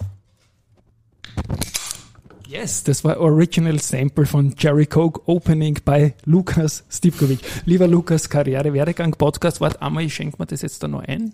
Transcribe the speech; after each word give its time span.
Yes, 2.48 2.84
das 2.84 3.03
war 3.03 3.20
Original 3.20 3.80
Sample 3.80 4.28
von 4.28 4.53
Jerry 4.59 4.86
Coke 4.86 5.22
Opening 5.25 5.80
bei 5.84 6.14
Lukas 6.25 6.84
Stipkovic. 6.88 7.40
Lieber 7.66 7.88
Lukas, 7.88 8.30
Karriere, 8.30 8.72
Werdegang, 8.72 9.14
Podcast, 9.14 9.59
wart 9.59 9.81
einmal, 9.81 10.03
ich 10.03 10.14
schenke 10.14 10.36
mir 10.38 10.45
das 10.45 10.62
jetzt 10.62 10.84
da 10.84 10.88
noch 10.88 11.02
ein. 11.02 11.34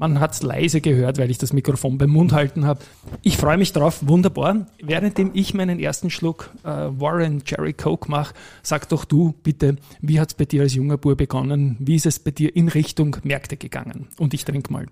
Man 0.00 0.18
hat 0.18 0.32
es 0.32 0.42
leise 0.42 0.80
gehört, 0.80 1.18
weil 1.18 1.30
ich 1.30 1.36
das 1.36 1.52
Mikrofon 1.52 1.98
beim 1.98 2.08
Mund 2.08 2.32
halten 2.32 2.64
habe. 2.64 2.80
Ich 3.20 3.36
freue 3.36 3.58
mich 3.58 3.74
drauf, 3.74 3.98
wunderbar. 4.00 4.66
Währenddem 4.82 5.32
ich 5.34 5.52
meinen 5.52 5.78
ersten 5.78 6.08
Schluck 6.08 6.48
äh, 6.64 6.68
Warren 6.68 7.42
Jerry 7.44 7.74
Coke 7.74 8.10
mache, 8.10 8.32
sag 8.62 8.88
doch 8.88 9.04
du 9.04 9.34
bitte, 9.42 9.76
wie 10.00 10.18
hat 10.18 10.30
es 10.30 10.34
bei 10.34 10.46
dir 10.46 10.62
als 10.62 10.72
junger 10.72 10.96
Bub 10.96 11.18
begonnen? 11.18 11.76
Wie 11.80 11.96
ist 11.96 12.06
es 12.06 12.18
bei 12.18 12.30
dir 12.30 12.56
in 12.56 12.68
Richtung 12.68 13.18
Märkte 13.24 13.58
gegangen? 13.58 14.08
Und 14.16 14.32
ich 14.32 14.46
trinke 14.46 14.72
mal. 14.72 14.86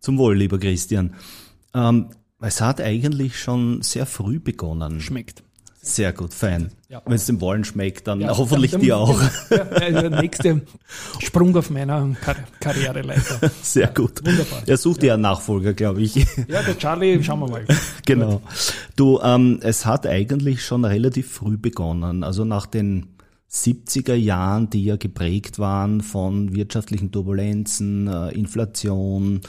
Zum 0.00 0.18
Wohl, 0.18 0.36
lieber 0.36 0.58
Christian. 0.58 1.14
Ähm, 1.72 2.08
es 2.40 2.60
hat 2.60 2.80
eigentlich 2.80 3.38
schon 3.38 3.82
sehr 3.82 4.06
früh 4.06 4.40
begonnen. 4.40 5.00
Schmeckt. 5.00 5.44
Sehr 5.80 6.12
gut, 6.12 6.34
fein. 6.34 6.70
Ja. 6.88 7.02
Wenn 7.04 7.14
es 7.14 7.26
dem 7.26 7.40
Wollen 7.40 7.64
schmeckt, 7.64 8.06
dann 8.06 8.20
ja, 8.20 8.36
hoffentlich 8.36 8.76
dir 8.76 8.96
auch. 8.96 9.20
Ja, 9.50 9.64
der 9.64 10.10
nächste 10.10 10.62
Sprung 11.18 11.56
auf 11.56 11.70
meiner 11.70 12.16
Kar 12.20 12.36
Karriereleiter. 12.60 13.50
Sehr 13.62 13.88
gut. 13.88 14.24
Wunderbar. 14.24 14.62
Er 14.66 14.76
sucht 14.76 15.02
ja 15.02 15.14
einen 15.14 15.22
Nachfolger, 15.22 15.74
glaube 15.74 16.02
ich. 16.02 16.16
Ja, 16.48 16.62
der 16.62 16.76
Charlie, 16.78 17.22
schauen 17.22 17.40
wir 17.40 17.48
mal. 17.48 17.64
Genau. 18.06 18.40
Du, 18.96 19.20
ähm, 19.22 19.60
es 19.62 19.84
hat 19.84 20.06
eigentlich 20.06 20.64
schon 20.64 20.84
relativ 20.84 21.30
früh 21.30 21.58
begonnen. 21.58 22.24
Also 22.24 22.44
nach 22.44 22.66
den 22.66 23.06
70er 23.50 24.14
Jahren, 24.14 24.68
die 24.68 24.84
ja 24.84 24.96
geprägt 24.96 25.58
waren 25.58 26.02
von 26.02 26.54
wirtschaftlichen 26.54 27.10
Turbulenzen, 27.10 28.06
äh, 28.06 28.28
Inflation, 28.30 29.40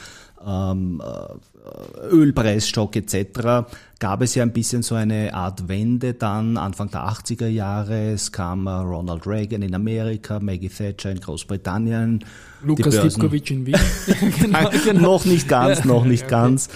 ähm, 0.46 1.02
äh, 1.04 2.06
Ölpreisstock 2.08 2.96
etc., 2.96 3.68
gab 3.98 4.22
es 4.22 4.34
ja 4.34 4.42
ein 4.42 4.54
bisschen 4.54 4.82
so 4.82 4.94
eine 4.94 5.34
Art 5.34 5.68
Wende 5.68 6.14
dann 6.14 6.56
Anfang 6.56 6.90
der 6.90 7.02
80er 7.02 7.48
Jahre. 7.48 8.12
Es 8.12 8.32
kam 8.32 8.66
äh, 8.66 8.70
Ronald 8.70 9.26
Reagan 9.26 9.60
in 9.60 9.74
Amerika, 9.74 10.40
Maggie 10.40 10.70
Thatcher 10.70 11.10
in 11.10 11.20
Großbritannien. 11.20 12.24
Lukas 12.62 13.02
Dipkovic 13.02 13.50
in 13.50 13.66
Wien. 13.66 13.76
genau, 14.40 14.70
genau. 14.82 15.00
noch 15.00 15.24
nicht 15.26 15.46
ganz, 15.46 15.84
noch 15.84 16.06
nicht 16.06 16.24
okay. 16.24 16.30
ganz. 16.30 16.70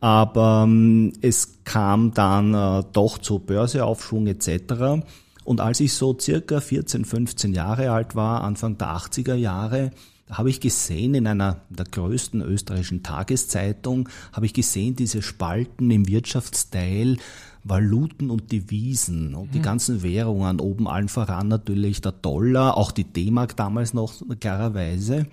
Aber 0.00 0.64
ähm, 0.66 1.12
es 1.22 1.60
kam 1.62 2.12
dann 2.12 2.84
doch 2.92 3.18
zu 3.18 3.38
Börseaufschwung 3.38 4.26
etc. 4.26 5.04
Und 5.44 5.60
als 5.60 5.80
ich 5.80 5.92
so 5.92 6.16
circa 6.18 6.60
14, 6.60 7.04
15 7.04 7.52
Jahre 7.52 7.90
alt 7.90 8.16
war, 8.16 8.42
Anfang 8.42 8.78
der 8.78 8.88
80er 8.88 9.34
Jahre, 9.34 9.90
da 10.26 10.38
habe 10.38 10.48
ich 10.48 10.60
gesehen 10.60 11.14
in 11.14 11.26
einer 11.26 11.60
der 11.68 11.84
größten 11.84 12.40
österreichischen 12.40 13.02
Tageszeitung, 13.02 14.08
habe 14.32 14.46
ich 14.46 14.54
gesehen 14.54 14.96
diese 14.96 15.20
Spalten 15.20 15.90
im 15.90 16.08
Wirtschaftsteil, 16.08 17.18
Valuten 17.62 18.30
und 18.30 18.52
Devisen 18.52 19.34
und 19.34 19.54
die 19.54 19.58
mhm. 19.58 19.64
ganzen 19.64 20.02
Währungen, 20.02 20.60
oben 20.60 20.88
allen 20.88 21.08
voran 21.08 21.48
natürlich 21.48 22.00
der 22.00 22.12
Dollar, 22.12 22.76
auch 22.76 22.90
die 22.90 23.04
D-Mark 23.04 23.56
damals 23.56 23.94
noch 23.94 24.14
klarerweise. 24.40 25.26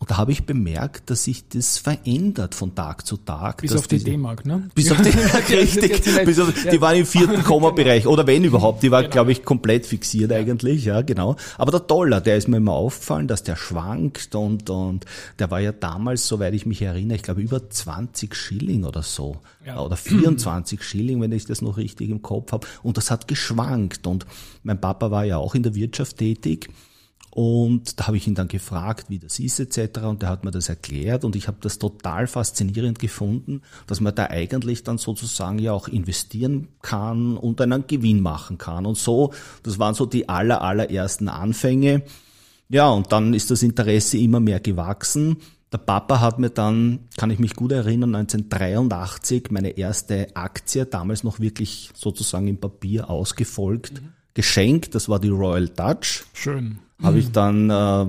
Und 0.00 0.12
da 0.12 0.16
habe 0.16 0.30
ich 0.30 0.46
bemerkt, 0.46 1.10
dass 1.10 1.24
sich 1.24 1.48
das 1.48 1.78
verändert 1.78 2.54
von 2.54 2.74
Tag 2.74 3.04
zu 3.04 3.16
Tag. 3.16 3.62
Bis 3.62 3.74
auf 3.74 3.88
die 3.88 3.98
D-Mark, 3.98 4.46
ne? 4.46 4.70
Bis 4.74 4.92
auf 4.92 5.02
die, 5.02 5.08
richtig, 5.54 6.24
bis 6.24 6.38
auf, 6.38 6.52
die 6.70 6.80
war 6.80 6.94
im 6.94 7.04
vierten 7.04 7.42
Komma-Bereich, 7.44 8.06
oder 8.06 8.26
wenn 8.26 8.44
überhaupt, 8.44 8.84
die 8.84 8.92
war, 8.92 9.02
genau. 9.02 9.12
glaube 9.12 9.32
ich, 9.32 9.44
komplett 9.44 9.86
fixiert 9.86 10.30
eigentlich, 10.30 10.84
ja, 10.84 11.02
genau. 11.02 11.34
Aber 11.56 11.72
der 11.72 11.80
Dollar, 11.80 12.20
der 12.20 12.36
ist 12.36 12.46
mir 12.46 12.58
immer 12.58 12.74
aufgefallen, 12.74 13.26
dass 13.26 13.42
der 13.42 13.56
schwankt 13.56 14.36
und, 14.36 14.70
und 14.70 15.04
der 15.40 15.50
war 15.50 15.60
ja 15.60 15.72
damals, 15.72 16.28
soweit 16.28 16.54
ich 16.54 16.64
mich 16.64 16.80
erinnere, 16.80 17.16
ich 17.16 17.22
glaube 17.24 17.42
über 17.42 17.68
20 17.68 18.36
Schilling 18.36 18.84
oder 18.84 19.02
so. 19.02 19.38
Ja. 19.66 19.80
Oder 19.80 19.96
24 19.96 20.82
Schilling, 20.82 21.20
wenn 21.20 21.32
ich 21.32 21.44
das 21.44 21.60
noch 21.60 21.76
richtig 21.76 22.10
im 22.10 22.22
Kopf 22.22 22.52
habe. 22.52 22.66
Und 22.82 22.96
das 22.96 23.10
hat 23.10 23.26
geschwankt. 23.28 24.06
Und 24.06 24.26
mein 24.62 24.80
Papa 24.80 25.10
war 25.10 25.24
ja 25.24 25.38
auch 25.38 25.54
in 25.54 25.64
der 25.64 25.74
Wirtschaft 25.74 26.18
tätig. 26.18 26.70
Und 27.38 28.00
da 28.00 28.08
habe 28.08 28.16
ich 28.16 28.26
ihn 28.26 28.34
dann 28.34 28.48
gefragt, 28.48 29.10
wie 29.10 29.20
das 29.20 29.38
ist 29.38 29.60
etc. 29.60 30.00
Und 30.00 30.24
er 30.24 30.28
hat 30.28 30.44
mir 30.44 30.50
das 30.50 30.68
erklärt 30.68 31.24
und 31.24 31.36
ich 31.36 31.46
habe 31.46 31.58
das 31.60 31.78
total 31.78 32.26
faszinierend 32.26 32.98
gefunden, 32.98 33.62
dass 33.86 34.00
man 34.00 34.12
da 34.12 34.24
eigentlich 34.24 34.82
dann 34.82 34.98
sozusagen 34.98 35.60
ja 35.60 35.72
auch 35.72 35.86
investieren 35.86 36.66
kann 36.82 37.36
und 37.36 37.60
einen 37.60 37.86
Gewinn 37.86 38.22
machen 38.22 38.58
kann. 38.58 38.86
Und 38.86 38.98
so, 38.98 39.32
das 39.62 39.78
waren 39.78 39.94
so 39.94 40.04
die 40.04 40.28
aller, 40.28 40.62
allerersten 40.62 41.28
Anfänge. 41.28 42.02
Ja, 42.70 42.90
und 42.90 43.12
dann 43.12 43.32
ist 43.34 43.52
das 43.52 43.62
Interesse 43.62 44.18
immer 44.18 44.40
mehr 44.40 44.58
gewachsen. 44.58 45.36
Der 45.72 45.78
Papa 45.78 46.18
hat 46.18 46.40
mir 46.40 46.50
dann, 46.50 47.06
kann 47.16 47.30
ich 47.30 47.38
mich 47.38 47.54
gut 47.54 47.70
erinnern, 47.70 48.16
1983 48.16 49.52
meine 49.52 49.78
erste 49.78 50.34
Aktie, 50.34 50.86
damals 50.86 51.22
noch 51.22 51.38
wirklich 51.38 51.90
sozusagen 51.94 52.48
im 52.48 52.58
Papier 52.58 53.08
ausgefolgt, 53.08 54.02
mhm. 54.02 54.17
Geschenkt. 54.38 54.94
Das 54.94 55.08
war 55.08 55.18
die 55.18 55.30
Royal 55.30 55.68
Dutch. 55.68 56.24
Schön 56.32 56.78
habe 57.02 57.18
ich 57.18 57.30
dann 57.30 57.70
äh, 57.70 58.06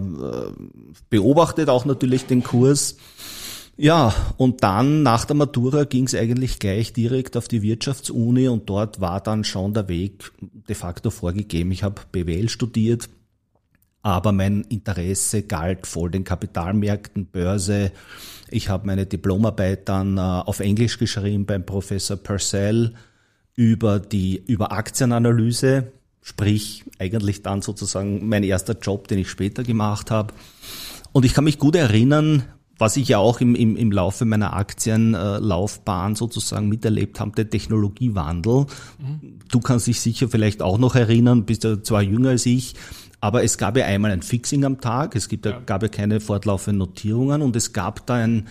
beobachtet 1.09 1.69
auch 1.69 1.85
natürlich 1.85 2.25
den 2.25 2.43
Kurs. 2.43 2.97
Ja, 3.77 4.13
und 4.37 4.63
dann 4.63 5.03
nach 5.03 5.25
der 5.25 5.35
Matura 5.35 5.85
ging 5.85 6.05
es 6.05 6.15
eigentlich 6.15 6.59
gleich 6.59 6.91
direkt 6.91 7.37
auf 7.37 7.47
die 7.47 7.61
Wirtschaftsuni 7.61 8.49
und 8.49 8.69
dort 8.69 8.99
war 8.99 9.21
dann 9.21 9.43
schon 9.43 9.73
der 9.73 9.87
Weg 9.87 10.31
de 10.41 10.75
facto 10.75 11.11
vorgegeben. 11.11 11.71
Ich 11.71 11.83
habe 11.83 12.01
BWL 12.11 12.49
studiert, 12.49 13.09
aber 14.01 14.33
mein 14.33 14.63
Interesse 14.63 15.43
galt 15.43 15.87
voll 15.87 16.11
den 16.11 16.25
Kapitalmärkten, 16.25 17.27
Börse. 17.27 17.91
Ich 18.49 18.67
habe 18.67 18.87
meine 18.87 19.05
Diplomarbeit 19.05 19.87
dann 19.87 20.17
äh, 20.17 20.21
auf 20.21 20.59
Englisch 20.59 20.97
geschrieben 20.97 21.45
beim 21.45 21.65
Professor 21.65 22.17
Purcell 22.17 22.95
über 23.55 23.99
die 23.99 24.43
über 24.45 24.71
Aktienanalyse 24.71 25.91
Sprich, 26.21 26.83
eigentlich 26.99 27.43
dann 27.43 27.61
sozusagen 27.61 28.27
mein 28.27 28.43
erster 28.43 28.77
Job, 28.77 29.07
den 29.07 29.19
ich 29.19 29.29
später 29.29 29.63
gemacht 29.63 30.11
habe. 30.11 30.33
Und 31.11 31.25
ich 31.25 31.33
kann 31.33 31.43
mich 31.43 31.57
gut 31.57 31.75
erinnern, 31.75 32.43
was 32.79 32.95
ich 32.97 33.09
ja 33.09 33.17
auch 33.17 33.41
im, 33.41 33.55
im, 33.55 33.75
im 33.75 33.91
Laufe 33.91 34.25
meiner 34.25 34.53
Aktienlaufbahn 34.53 36.15
sozusagen 36.15 36.69
miterlebt 36.69 37.19
habe, 37.19 37.31
der 37.31 37.49
Technologiewandel. 37.49 38.65
Mhm. 38.97 39.39
Du 39.49 39.59
kannst 39.59 39.87
dich 39.87 39.99
sicher 39.99 40.29
vielleicht 40.29 40.61
auch 40.61 40.77
noch 40.77 40.95
erinnern, 40.95 41.45
bist 41.45 41.65
ja 41.65 41.83
zwar 41.83 42.01
jünger 42.01 42.29
als 42.29 42.45
ich, 42.45 42.75
aber 43.19 43.43
es 43.43 43.57
gab 43.57 43.75
ja 43.75 43.85
einmal 43.85 44.11
ein 44.11 44.21
Fixing 44.21 44.63
am 44.63 44.79
Tag, 44.79 45.15
es 45.15 45.27
gibt 45.27 45.45
ja. 45.45 45.59
gab 45.59 45.83
ja 45.83 45.89
keine 45.89 46.21
fortlaufenden 46.21 46.79
Notierungen 46.79 47.41
und 47.41 47.55
es 47.57 47.73
gab 47.73 48.05
da 48.05 48.15
ein 48.15 48.47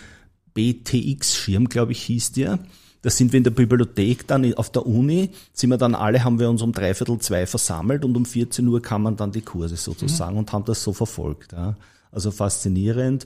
BTX-Schirm, 0.52 1.68
glaube 1.68 1.92
ich, 1.92 2.02
hieß 2.02 2.32
der. 2.32 2.58
Da 3.02 3.10
sind 3.10 3.32
wir 3.32 3.38
in 3.38 3.44
der 3.44 3.52
Bibliothek 3.52 4.26
dann 4.26 4.52
auf 4.54 4.70
der 4.70 4.86
Uni, 4.86 5.30
sind 5.52 5.70
wir 5.70 5.76
dann 5.76 5.94
alle, 5.94 6.24
haben 6.24 6.40
wir 6.40 6.50
uns 6.50 6.62
um 6.62 6.72
dreiviertel 6.72 7.18
zwei 7.18 7.46
versammelt 7.46 8.04
und 8.04 8.16
um 8.16 8.24
14 8.24 8.66
Uhr 8.66 8.82
kam 8.82 9.02
man 9.02 9.16
dann 9.16 9.30
die 9.30 9.42
Kurse 9.42 9.76
sozusagen 9.76 10.32
mhm. 10.32 10.38
und 10.40 10.52
haben 10.52 10.64
das 10.64 10.82
so 10.82 10.92
verfolgt. 10.92 11.52
Ja. 11.52 11.76
Also 12.10 12.30
faszinierend. 12.30 13.24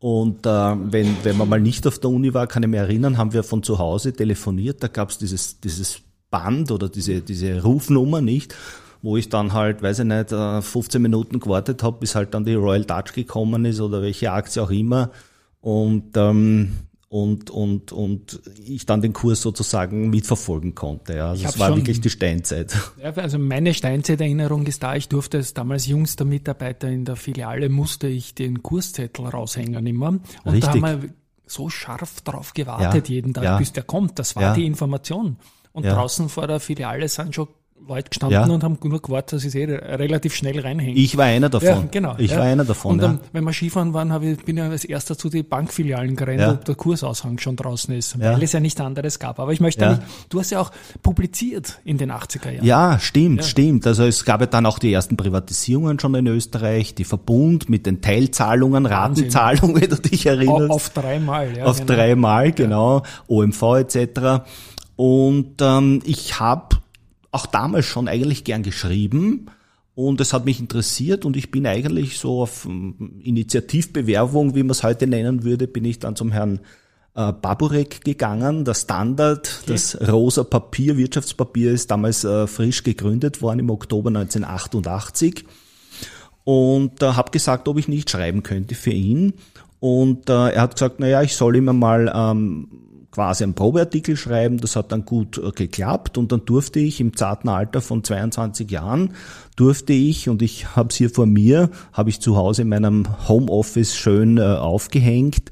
Und 0.00 0.44
äh, 0.44 0.50
wenn, 0.50 1.16
wenn 1.22 1.36
man 1.36 1.48
mal 1.48 1.60
nicht 1.60 1.86
auf 1.86 1.98
der 1.98 2.10
Uni 2.10 2.34
war, 2.34 2.46
kann 2.46 2.62
ich 2.62 2.68
mich 2.68 2.80
erinnern, 2.80 3.16
haben 3.16 3.32
wir 3.32 3.42
von 3.42 3.62
zu 3.62 3.78
Hause 3.78 4.12
telefoniert, 4.12 4.82
da 4.82 4.88
gab's 4.88 5.16
dieses, 5.16 5.60
dieses 5.60 6.00
Band 6.30 6.70
oder 6.72 6.88
diese, 6.88 7.20
diese 7.20 7.62
Rufnummer 7.62 8.20
nicht, 8.20 8.54
wo 9.02 9.16
ich 9.16 9.28
dann 9.28 9.52
halt, 9.52 9.82
weiß 9.82 10.00
ich 10.00 10.04
nicht, 10.04 10.30
15 10.30 10.74
äh, 10.74 10.98
Minuten 10.98 11.38
gewartet 11.38 11.82
habe, 11.82 11.98
bis 12.00 12.16
halt 12.16 12.34
dann 12.34 12.44
die 12.44 12.54
Royal 12.54 12.84
Dutch 12.84 13.12
gekommen 13.12 13.64
ist 13.64 13.80
oder 13.80 14.02
welche 14.02 14.32
Aktie 14.32 14.62
auch 14.62 14.70
immer. 14.70 15.10
Und 15.60 16.16
ähm, 16.16 16.72
und, 17.14 17.48
und, 17.48 17.92
und 17.92 18.40
ich 18.66 18.86
dann 18.86 19.00
den 19.00 19.12
Kurs 19.12 19.40
sozusagen 19.40 20.10
mitverfolgen 20.10 20.74
konnte. 20.74 21.14
Ja. 21.14 21.28
Also 21.28 21.46
es 21.46 21.60
war 21.60 21.68
schon, 21.68 21.76
wirklich 21.76 22.00
die 22.00 22.10
Steinzeit. 22.10 22.76
Ja, 23.00 23.12
also 23.12 23.38
meine 23.38 23.72
Steinzeiterinnerung 23.72 24.66
ist 24.66 24.82
da, 24.82 24.96
ich 24.96 25.08
durfte 25.08 25.36
als 25.36 25.54
damals 25.54 25.86
jüngster 25.86 26.24
Mitarbeiter 26.24 26.88
in 26.88 27.04
der 27.04 27.14
Filiale, 27.14 27.68
musste 27.68 28.08
ich 28.08 28.34
den 28.34 28.64
Kurszettel 28.64 29.26
raushängen 29.26 29.86
immer. 29.86 30.08
Und 30.08 30.22
Richtig. 30.46 30.62
da 30.62 30.88
haben 30.88 31.02
wir 31.02 31.10
so 31.46 31.68
scharf 31.70 32.20
drauf 32.22 32.52
gewartet 32.52 33.08
ja, 33.08 33.14
jeden 33.14 33.32
Tag, 33.32 33.44
ja. 33.44 33.58
bis 33.58 33.72
der 33.72 33.84
kommt. 33.84 34.18
Das 34.18 34.34
war 34.34 34.54
die 34.54 34.66
Information. 34.66 35.36
Und 35.70 35.86
draußen 35.86 36.28
vor 36.28 36.48
der 36.48 36.58
Filiale 36.58 37.06
sind 37.08 37.32
schon 37.32 37.46
Leute 37.86 38.08
gestanden 38.10 38.48
ja. 38.48 38.54
und 38.54 38.64
haben 38.64 38.78
nur 38.82 39.02
gewartet, 39.02 39.34
dass 39.34 39.44
ich 39.44 39.54
eh 39.54 39.64
relativ 39.64 40.34
schnell 40.34 40.58
reinhänge. 40.60 40.94
Ich 40.94 41.16
war 41.16 41.26
einer 41.26 41.48
davon. 41.48 41.68
Ja, 41.68 41.84
genau. 41.90 42.14
Ich 42.18 42.30
ja. 42.30 42.38
war 42.38 42.44
einer 42.44 42.64
davon. 42.64 42.92
Und 42.92 43.02
dann, 43.02 43.20
wenn 43.32 43.44
wir 43.44 43.52
Skifahren 43.52 43.92
waren, 43.92 44.12
habe 44.12 44.26
ich, 44.26 44.44
bin 44.44 44.56
ich 44.56 44.62
als 44.62 44.84
erster 44.84 45.18
zu 45.18 45.28
den 45.28 45.46
Bankfilialen 45.46 46.16
gerannt, 46.16 46.42
ob 46.42 46.64
der 46.64 46.74
Kursaushang 46.74 47.38
schon 47.38 47.56
draußen 47.56 47.94
ist, 47.94 48.18
weil 48.18 48.42
es 48.42 48.52
ja 48.52 48.60
nichts 48.60 48.80
anderes 48.80 49.18
gab. 49.18 49.38
Aber 49.38 49.52
ich 49.52 49.60
möchte 49.60 49.88
nicht, 49.88 50.02
du 50.28 50.40
hast 50.40 50.50
ja 50.50 50.60
auch 50.60 50.70
publiziert 51.02 51.80
in 51.84 51.98
den 51.98 52.10
80er 52.10 52.50
Jahren. 52.50 52.64
Ja, 52.64 52.98
stimmt, 52.98 53.44
stimmt. 53.44 53.86
Also 53.86 54.04
es 54.04 54.24
gab 54.24 54.40
ja 54.40 54.46
dann 54.46 54.66
auch 54.66 54.78
die 54.78 54.92
ersten 54.92 55.16
Privatisierungen 55.16 55.98
schon 55.98 56.14
in 56.14 56.26
Österreich, 56.26 56.94
die 56.94 57.04
Verbund 57.04 57.68
mit 57.68 57.86
den 57.86 58.00
Teilzahlungen, 58.00 58.86
Ratenzahlungen, 58.86 59.74
wenn 59.80 59.90
du 59.90 59.96
dich 59.96 60.26
erinnerst. 60.26 60.70
Auf, 60.70 60.90
dreimal, 60.90 61.56
ja. 61.56 61.64
Auf 61.64 61.80
genau. 61.80 61.92
dreimal, 61.92 62.52
genau. 62.52 63.02
OMV 63.28 63.62
etc. 63.78 64.44
Und 64.96 65.56
ähm, 65.60 66.00
ich 66.04 66.38
habe 66.38 66.76
auch 67.34 67.46
damals 67.46 67.86
schon 67.86 68.08
eigentlich 68.08 68.44
gern 68.44 68.62
geschrieben 68.62 69.50
und 69.94 70.20
es 70.20 70.32
hat 70.32 70.44
mich 70.44 70.60
interessiert 70.60 71.24
und 71.24 71.36
ich 71.36 71.50
bin 71.50 71.66
eigentlich 71.66 72.18
so 72.18 72.42
auf 72.42 72.64
ähm, 72.64 73.20
Initiativbewerbung, 73.22 74.54
wie 74.54 74.62
man 74.62 74.70
es 74.70 74.82
heute 74.82 75.06
nennen 75.06 75.44
würde, 75.44 75.68
bin 75.68 75.84
ich 75.84 75.98
dann 75.98 76.16
zum 76.16 76.32
Herrn 76.32 76.60
äh, 77.14 77.32
Baburek 77.32 78.04
gegangen. 78.04 78.64
Der 78.64 78.74
Standard, 78.74 79.60
okay. 79.62 79.72
das 79.72 79.98
rosa 80.08 80.42
Papier, 80.42 80.96
Wirtschaftspapier 80.96 81.72
ist 81.72 81.90
damals 81.90 82.24
äh, 82.24 82.46
frisch 82.46 82.82
gegründet 82.82 83.40
worden 83.42 83.60
im 83.60 83.70
Oktober 83.70 84.08
1988 84.08 85.44
und 86.42 87.02
äh, 87.02 87.06
habe 87.06 87.30
gesagt, 87.30 87.68
ob 87.68 87.78
ich 87.78 87.88
nicht 87.88 88.10
schreiben 88.10 88.42
könnte 88.42 88.74
für 88.74 88.90
ihn. 88.90 89.34
Und 89.78 90.28
äh, 90.28 90.50
er 90.50 90.62
hat 90.62 90.74
gesagt, 90.74 90.98
naja, 90.98 91.22
ich 91.22 91.36
soll 91.36 91.56
immer 91.56 91.72
mal 91.72 92.12
ähm, 92.14 92.68
quasi 93.14 93.44
einen 93.44 93.54
Probeartikel 93.54 94.16
schreiben. 94.16 94.58
Das 94.58 94.74
hat 94.74 94.90
dann 94.90 95.04
gut 95.04 95.38
äh, 95.38 95.52
geklappt 95.52 96.18
und 96.18 96.32
dann 96.32 96.44
durfte 96.44 96.80
ich 96.80 97.00
im 97.00 97.16
zarten 97.16 97.48
Alter 97.48 97.80
von 97.80 98.02
22 98.02 98.70
Jahren 98.70 99.14
durfte 99.56 99.92
ich 99.92 100.28
und 100.28 100.42
ich 100.42 100.74
habe 100.74 100.88
es 100.88 100.96
hier 100.96 101.10
vor 101.10 101.26
mir, 101.26 101.70
habe 101.92 102.10
ich 102.10 102.20
zu 102.20 102.36
Hause 102.36 102.62
in 102.62 102.68
meinem 102.68 103.06
Homeoffice 103.28 103.94
schön 103.94 104.38
äh, 104.38 104.42
aufgehängt. 104.42 105.50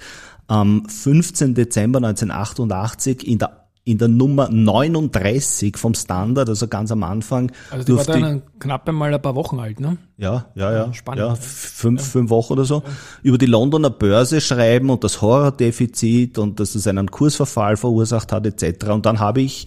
Am 0.48 0.86
15. 0.88 1.54
Dezember 1.54 1.98
1988 1.98 3.26
in 3.26 3.38
der 3.38 3.61
in 3.84 3.98
der 3.98 4.08
Nummer 4.08 4.48
39 4.48 5.76
vom 5.76 5.94
Standard, 5.94 6.48
also 6.48 6.68
ganz 6.68 6.92
am 6.92 7.02
Anfang. 7.02 7.50
Also 7.70 7.84
die 7.84 7.96
war 7.96 8.04
dann 8.04 8.42
knapp 8.60 8.88
einmal 8.88 9.12
ein 9.12 9.20
paar 9.20 9.34
Wochen 9.34 9.58
alt, 9.58 9.80
ne? 9.80 9.98
Ja, 10.18 10.46
ja, 10.54 10.72
ja. 10.72 10.92
Spannend. 10.92 11.20
Ja, 11.20 11.34
fünf, 11.34 12.00
ja. 12.00 12.06
fünf 12.06 12.30
Wochen 12.30 12.52
oder 12.52 12.64
so. 12.64 12.76
Ja. 12.76 12.92
Über 13.22 13.38
die 13.38 13.46
Londoner 13.46 13.90
Börse 13.90 14.40
schreiben 14.40 14.88
und 14.88 15.02
das 15.02 15.20
Horrordefizit 15.20 16.38
und 16.38 16.60
dass 16.60 16.76
es 16.76 16.86
einen 16.86 17.10
Kursverfall 17.10 17.76
verursacht 17.76 18.30
hat 18.30 18.46
etc. 18.46 18.86
Und 18.90 19.04
dann 19.04 19.18
habe 19.18 19.40
ich 19.40 19.66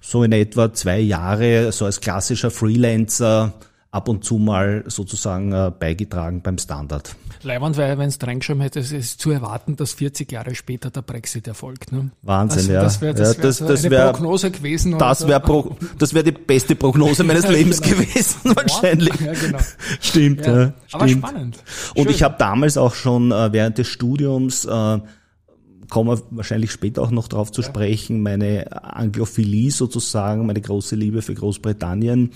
so 0.00 0.22
in 0.22 0.30
etwa 0.30 0.72
zwei 0.72 1.00
Jahre 1.00 1.72
so 1.72 1.86
als 1.86 2.00
klassischer 2.00 2.52
Freelancer 2.52 3.54
ab 3.90 4.08
und 4.08 4.24
zu 4.24 4.36
mal 4.38 4.84
sozusagen 4.86 5.52
äh, 5.52 5.72
beigetragen 5.76 6.40
beim 6.40 6.58
Standard. 6.58 7.16
Leiband 7.46 7.76
wäre, 7.76 7.96
wenn 7.96 8.08
es 8.08 8.18
reingeschrieben 8.22 8.60
hätte, 8.60 8.80
es 8.80 8.92
ist 8.92 9.20
zu 9.20 9.30
erwarten, 9.30 9.76
dass 9.76 9.92
40 9.94 10.30
Jahre 10.30 10.54
später 10.54 10.90
der 10.90 11.02
Brexit 11.02 11.46
erfolgt. 11.46 11.92
Ne? 11.92 12.10
Wahnsinn, 12.22 12.58
also, 12.58 12.72
ja. 12.72 12.82
Das 12.82 13.00
wäre 13.00 13.14
das 13.14 13.28
wär, 13.28 13.36
ja, 13.36 13.42
das, 13.42 13.56
so 13.58 13.68
das 13.68 13.80
eine 13.80 13.90
wär, 13.90 14.12
Prognose 14.12 14.50
gewesen. 14.50 14.98
Das 14.98 15.26
wäre 15.26 15.40
Pro, 15.40 15.76
das 15.98 16.12
wär 16.12 16.22
die 16.22 16.32
beste 16.32 16.74
Prognose 16.76 17.24
meines 17.24 17.48
Lebens 17.48 17.80
genau. 17.80 17.96
gewesen, 17.96 18.40
wahrscheinlich. 18.44 19.20
Ja, 19.20 19.32
genau. 19.32 19.58
Stimmt, 20.00 20.46
ja. 20.46 20.60
ja 20.60 20.72
Aber 20.92 21.08
spannend. 21.08 21.58
Und 21.94 22.04
Schön. 22.04 22.12
ich 22.12 22.22
habe 22.22 22.34
damals 22.38 22.76
auch 22.76 22.94
schon 22.94 23.30
äh, 23.30 23.52
während 23.52 23.78
des 23.78 23.88
Studiums 23.88 24.64
äh, 24.64 24.98
kommen 25.88 26.10
wir 26.10 26.22
wahrscheinlich 26.30 26.72
später 26.72 27.02
auch 27.02 27.10
noch 27.10 27.28
darauf 27.28 27.52
zu 27.52 27.62
ja. 27.62 27.68
sprechen, 27.68 28.22
meine 28.22 28.66
Anglophilie 28.82 29.70
sozusagen, 29.70 30.46
meine 30.46 30.60
große 30.60 30.96
Liebe 30.96 31.22
für 31.22 31.34
Großbritannien, 31.34 32.32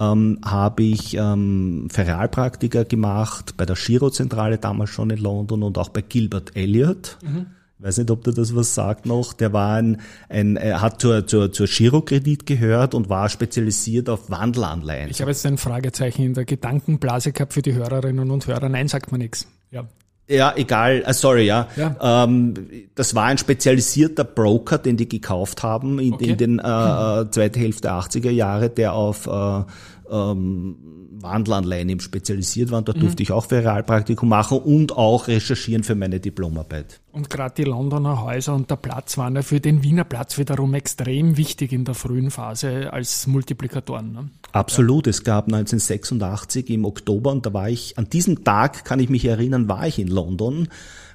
ähm, 0.00 0.38
habe 0.44 0.82
ich 0.82 1.16
ähm, 1.16 1.88
Ferialpraktiker 1.90 2.84
gemacht 2.84 3.56
bei 3.56 3.66
der 3.66 3.76
Girozentrale 3.76 4.58
damals 4.58 4.90
schon 4.90 5.10
in 5.10 5.18
London 5.18 5.62
und 5.62 5.78
auch 5.78 5.88
bei 5.88 6.02
Gilbert 6.02 6.56
Elliott. 6.56 7.18
Mhm. 7.22 7.46
Ich 7.78 7.88
weiß 7.88 7.98
nicht, 7.98 8.12
ob 8.12 8.22
der 8.22 8.32
das 8.32 8.54
was 8.54 8.76
sagt 8.76 9.06
noch. 9.06 9.32
Der 9.32 9.52
war 9.52 9.74
ein, 9.74 10.00
ein 10.28 10.54
er 10.54 10.80
hat 10.80 11.00
zur, 11.00 11.26
zur, 11.26 11.50
zur 11.50 11.66
Girokredit 11.66 12.46
gehört 12.46 12.94
und 12.94 13.08
war 13.08 13.28
spezialisiert 13.28 14.08
auf 14.08 14.30
Wandelanleihen. 14.30 15.10
Ich 15.10 15.20
habe 15.20 15.32
jetzt 15.32 15.44
ein 15.46 15.58
Fragezeichen 15.58 16.22
in 16.22 16.34
der 16.34 16.44
Gedankenblase 16.44 17.32
gehabt 17.32 17.54
für 17.54 17.62
die 17.62 17.74
Hörerinnen 17.74 18.30
und 18.30 18.46
Hörer. 18.46 18.68
Nein, 18.68 18.86
sagt 18.86 19.10
man 19.10 19.20
nichts. 19.20 19.48
Ja. 19.72 19.84
Ja, 20.32 20.54
egal, 20.56 21.04
uh, 21.06 21.12
sorry, 21.12 21.46
ja. 21.46 21.68
ja. 21.76 22.24
Ähm, 22.24 22.54
das 22.94 23.14
war 23.14 23.24
ein 23.24 23.38
spezialisierter 23.38 24.24
Broker, 24.24 24.78
den 24.78 24.96
die 24.96 25.08
gekauft 25.08 25.62
haben 25.62 25.98
in, 25.98 26.14
okay. 26.14 26.30
in 26.30 26.36
den 26.36 26.58
äh, 26.58 26.62
äh 26.62 27.30
zweiten 27.30 27.58
Hälfte 27.60 27.82
der 27.82 27.92
80er 27.92 28.30
Jahre, 28.30 28.70
der 28.70 28.94
auf 28.94 29.26
äh, 29.26 29.62
ähm, 30.10 30.76
Wandelanleihen 31.20 31.88
eben 31.88 32.00
spezialisiert 32.00 32.70
war. 32.70 32.78
Und 32.78 32.88
da 32.88 32.94
mhm. 32.94 33.00
durfte 33.00 33.22
ich 33.22 33.32
auch 33.32 33.46
Ferialpraktikum 33.46 34.28
machen 34.28 34.58
und 34.58 34.96
auch 34.96 35.28
recherchieren 35.28 35.84
für 35.84 35.94
meine 35.94 36.20
Diplomarbeit. 36.20 37.00
Und 37.12 37.30
gerade 37.30 37.54
die 37.56 37.64
Londoner 37.64 38.22
Häuser 38.22 38.54
und 38.54 38.70
der 38.70 38.76
Platz 38.76 39.18
waren 39.18 39.36
ja 39.36 39.42
für 39.42 39.60
den 39.60 39.82
Wiener 39.82 40.04
Platz 40.04 40.38
wiederum 40.38 40.74
extrem 40.74 41.36
wichtig 41.36 41.72
in 41.72 41.84
der 41.84 41.94
frühen 41.94 42.30
Phase 42.30 42.92
als 42.92 43.26
Multiplikatoren. 43.26 44.12
Ne? 44.12 44.30
Absolut. 44.52 45.06
Ja. 45.06 45.10
Es 45.10 45.24
gab 45.24 45.46
1986 45.46 46.70
im 46.70 46.84
Oktober 46.84 47.30
und 47.30 47.46
da 47.46 47.52
war 47.52 47.68
ich, 47.68 47.98
an 47.98 48.08
diesem 48.08 48.44
Tag 48.44 48.84
kann 48.84 49.00
ich 49.00 49.08
mich 49.08 49.24
erinnern, 49.24 49.68
war 49.68 49.86
ich 49.86 49.98
in 49.98 50.08
London 50.08 50.68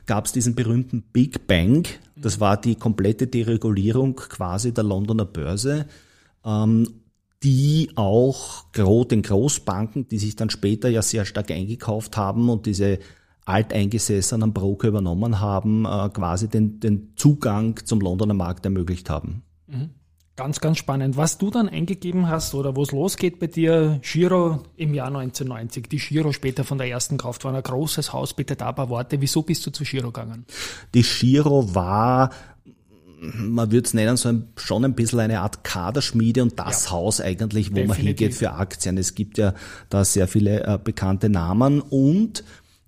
gab 0.07 0.25
es 0.25 0.31
diesen 0.31 0.55
berühmten 0.55 1.03
Big 1.03 1.45
Bang. 1.45 1.85
Das 2.15 2.39
war 2.39 2.59
die 2.59 2.75
komplette 2.75 3.27
Deregulierung 3.27 4.15
quasi 4.15 4.73
der 4.73 4.85
Londoner 4.85 5.25
Börse. 5.25 5.85
Ähm, 6.43 6.87
die 7.43 7.91
auch 7.95 8.65
den 8.73 9.21
Großbanken, 9.21 10.07
die 10.07 10.17
sich 10.17 10.35
dann 10.35 10.49
später 10.49 10.89
ja 10.89 11.01
sehr 11.01 11.25
stark 11.25 11.51
eingekauft 11.51 12.17
haben 12.17 12.49
und 12.49 12.65
diese 12.65 12.99
alteingesessenen 13.45 14.53
Broker 14.53 14.89
übernommen 14.89 15.39
haben, 15.39 15.85
äh, 15.85 16.09
quasi 16.09 16.49
den, 16.49 16.79
den 16.79 17.13
Zugang 17.15 17.79
zum 17.85 18.01
Londoner 18.01 18.33
Markt 18.33 18.65
ermöglicht 18.65 19.09
haben. 19.09 19.43
Mhm. 19.67 19.91
Ganz, 20.35 20.59
ganz 20.59 20.77
spannend. 20.77 21.17
Was 21.17 21.39
du 21.39 21.49
dann 21.49 21.67
eingegeben 21.67 22.27
hast 22.27 22.53
oder 22.53 22.75
wo 22.75 22.83
es 22.83 22.91
losgeht 22.91 23.39
bei 23.39 23.47
dir, 23.47 23.99
Giro 24.03 24.61
im 24.75 24.93
Jahr 24.93 25.07
1990. 25.07 25.89
Die 25.89 25.97
Giro 25.97 26.31
später 26.31 26.63
von 26.63 26.77
der 26.77 26.87
ersten 26.87 27.17
gekauft 27.17 27.43
war 27.43 27.55
ein 27.55 27.63
großes 27.63 28.13
Haus. 28.13 28.35
Bitte 28.35 28.55
da 28.55 28.69
ein 28.69 28.75
paar 28.75 28.89
Worte. 28.89 29.19
Wieso 29.19 29.41
bist 29.41 29.65
du 29.65 29.71
zu 29.71 29.83
Giro 29.83 30.11
gegangen? 30.11 30.45
Die 30.93 31.01
Giro 31.01 31.73
war 31.73 32.29
man 33.19 33.71
würde 33.71 33.87
es 33.87 33.93
nennen, 33.93 34.17
so 34.17 34.29
ein, 34.29 34.47
schon 34.57 34.85
ein 34.85 34.93
bisschen 34.93 35.19
eine 35.19 35.41
Art 35.41 35.63
Kaderschmiede 35.63 36.43
und 36.43 36.59
das 36.59 36.85
ja. 36.85 36.91
Haus 36.91 37.19
eigentlich, 37.21 37.71
wo 37.71 37.75
Definitiv. 37.75 37.97
man 37.97 38.05
hingeht 38.05 38.33
für 38.35 38.51
Aktien. 38.53 38.97
Es 38.97 39.15
gibt 39.15 39.37
ja 39.37 39.53
da 39.89 40.05
sehr 40.05 40.27
viele 40.27 40.63
äh, 40.63 40.79
bekannte 40.81 41.29
Namen 41.29 41.81
und 41.81 42.43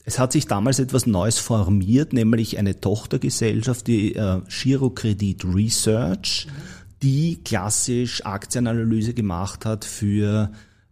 es 0.05 0.17
hat 0.17 0.31
sich 0.31 0.47
damals 0.47 0.79
etwas 0.79 1.05
Neues 1.05 1.37
formiert, 1.37 2.13
nämlich 2.13 2.57
eine 2.57 2.79
Tochtergesellschaft, 2.79 3.87
die 3.87 4.15
äh, 4.15 4.41
Girocredit 4.47 5.45
Research, 5.45 6.47
mhm. 6.47 6.53
die 7.03 7.43
klassisch 7.43 8.25
Aktienanalyse 8.25 9.13
gemacht 9.13 9.65
hat 9.65 9.85
für 9.85 10.51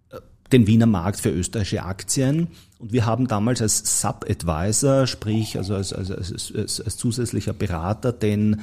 äh, 0.10 0.18
den 0.52 0.68
Wiener 0.68 0.86
Markt 0.86 1.20
für 1.20 1.30
österreichische 1.30 1.84
Aktien. 1.84 2.50
Und 2.80 2.94
wir 2.94 3.06
haben 3.08 3.28
damals 3.28 3.62
als 3.62 4.02
Sub-Advisor, 4.02 5.08
sprich 5.08 5.58
also 5.58 5.76
als, 5.76 5.94
als, 5.94 6.12
als, 6.12 6.82
als, 6.82 6.98
zusätzlicher 6.98 7.54
Berater, 7.54 8.12
den 8.12 8.62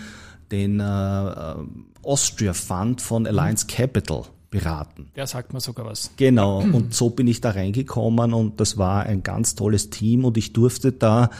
den 0.51 0.81
äh, 0.81 0.85
äh, 0.85 1.55
Austria 2.03 2.53
Fund 2.53 3.01
von 3.01 3.27
Alliance 3.27 3.67
Capital 3.67 4.25
beraten. 4.51 5.11
Der 5.17 5.27
sagt 5.27 5.53
mir 5.53 5.61
sogar 5.61 5.87
was. 5.87 6.11
Genau, 6.17 6.61
und 6.61 6.95
so 6.95 7.11
bin 7.11 7.27
ich 7.27 7.41
da 7.41 7.51
reingekommen 7.51 8.33
und 8.33 8.61
das 8.61 8.79
war 8.79 9.05
ein 9.05 9.23
ganz 9.23 9.57
tolles 9.57 9.91
Team 9.91 10.25
und 10.25 10.37
ich 10.37 10.53
durfte 10.53 10.93
da 10.93 11.31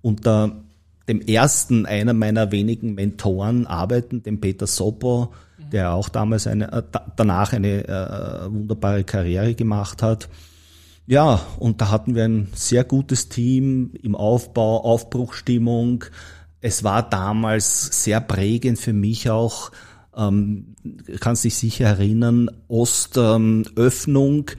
unter 0.00 0.62
dem 1.08 1.20
ersten 1.20 1.84
einer 1.84 2.14
meiner 2.14 2.50
wenigen 2.52 2.94
Mentoren 2.94 3.66
arbeiten, 3.66 4.22
dem 4.22 4.40
Peter 4.40 4.66
Sopo, 4.66 5.34
der 5.72 5.92
auch 5.92 6.08
damals 6.08 6.46
eine, 6.46 6.72
äh, 6.72 6.82
danach 7.16 7.52
eine 7.52 7.86
äh, 7.86 8.50
wunderbare 8.50 9.04
Karriere 9.04 9.54
gemacht 9.54 10.02
hat. 10.02 10.28
Ja, 11.06 11.40
und 11.58 11.82
da 11.82 11.90
hatten 11.90 12.14
wir 12.14 12.24
ein 12.24 12.48
sehr 12.54 12.84
gutes 12.84 13.28
Team 13.28 13.92
im 14.02 14.14
Aufbau, 14.14 14.82
Aufbruchstimmung. 14.84 16.04
Es 16.64 16.82
war 16.82 17.06
damals 17.06 18.02
sehr 18.04 18.22
prägend 18.22 18.78
für 18.78 18.94
mich 18.94 19.28
auch, 19.28 19.70
ähm, 20.16 20.76
kannst 21.20 21.44
dich 21.44 21.56
sicher 21.56 21.84
erinnern, 21.84 22.50
Ostöffnung, 22.68 24.48
ähm, 24.48 24.56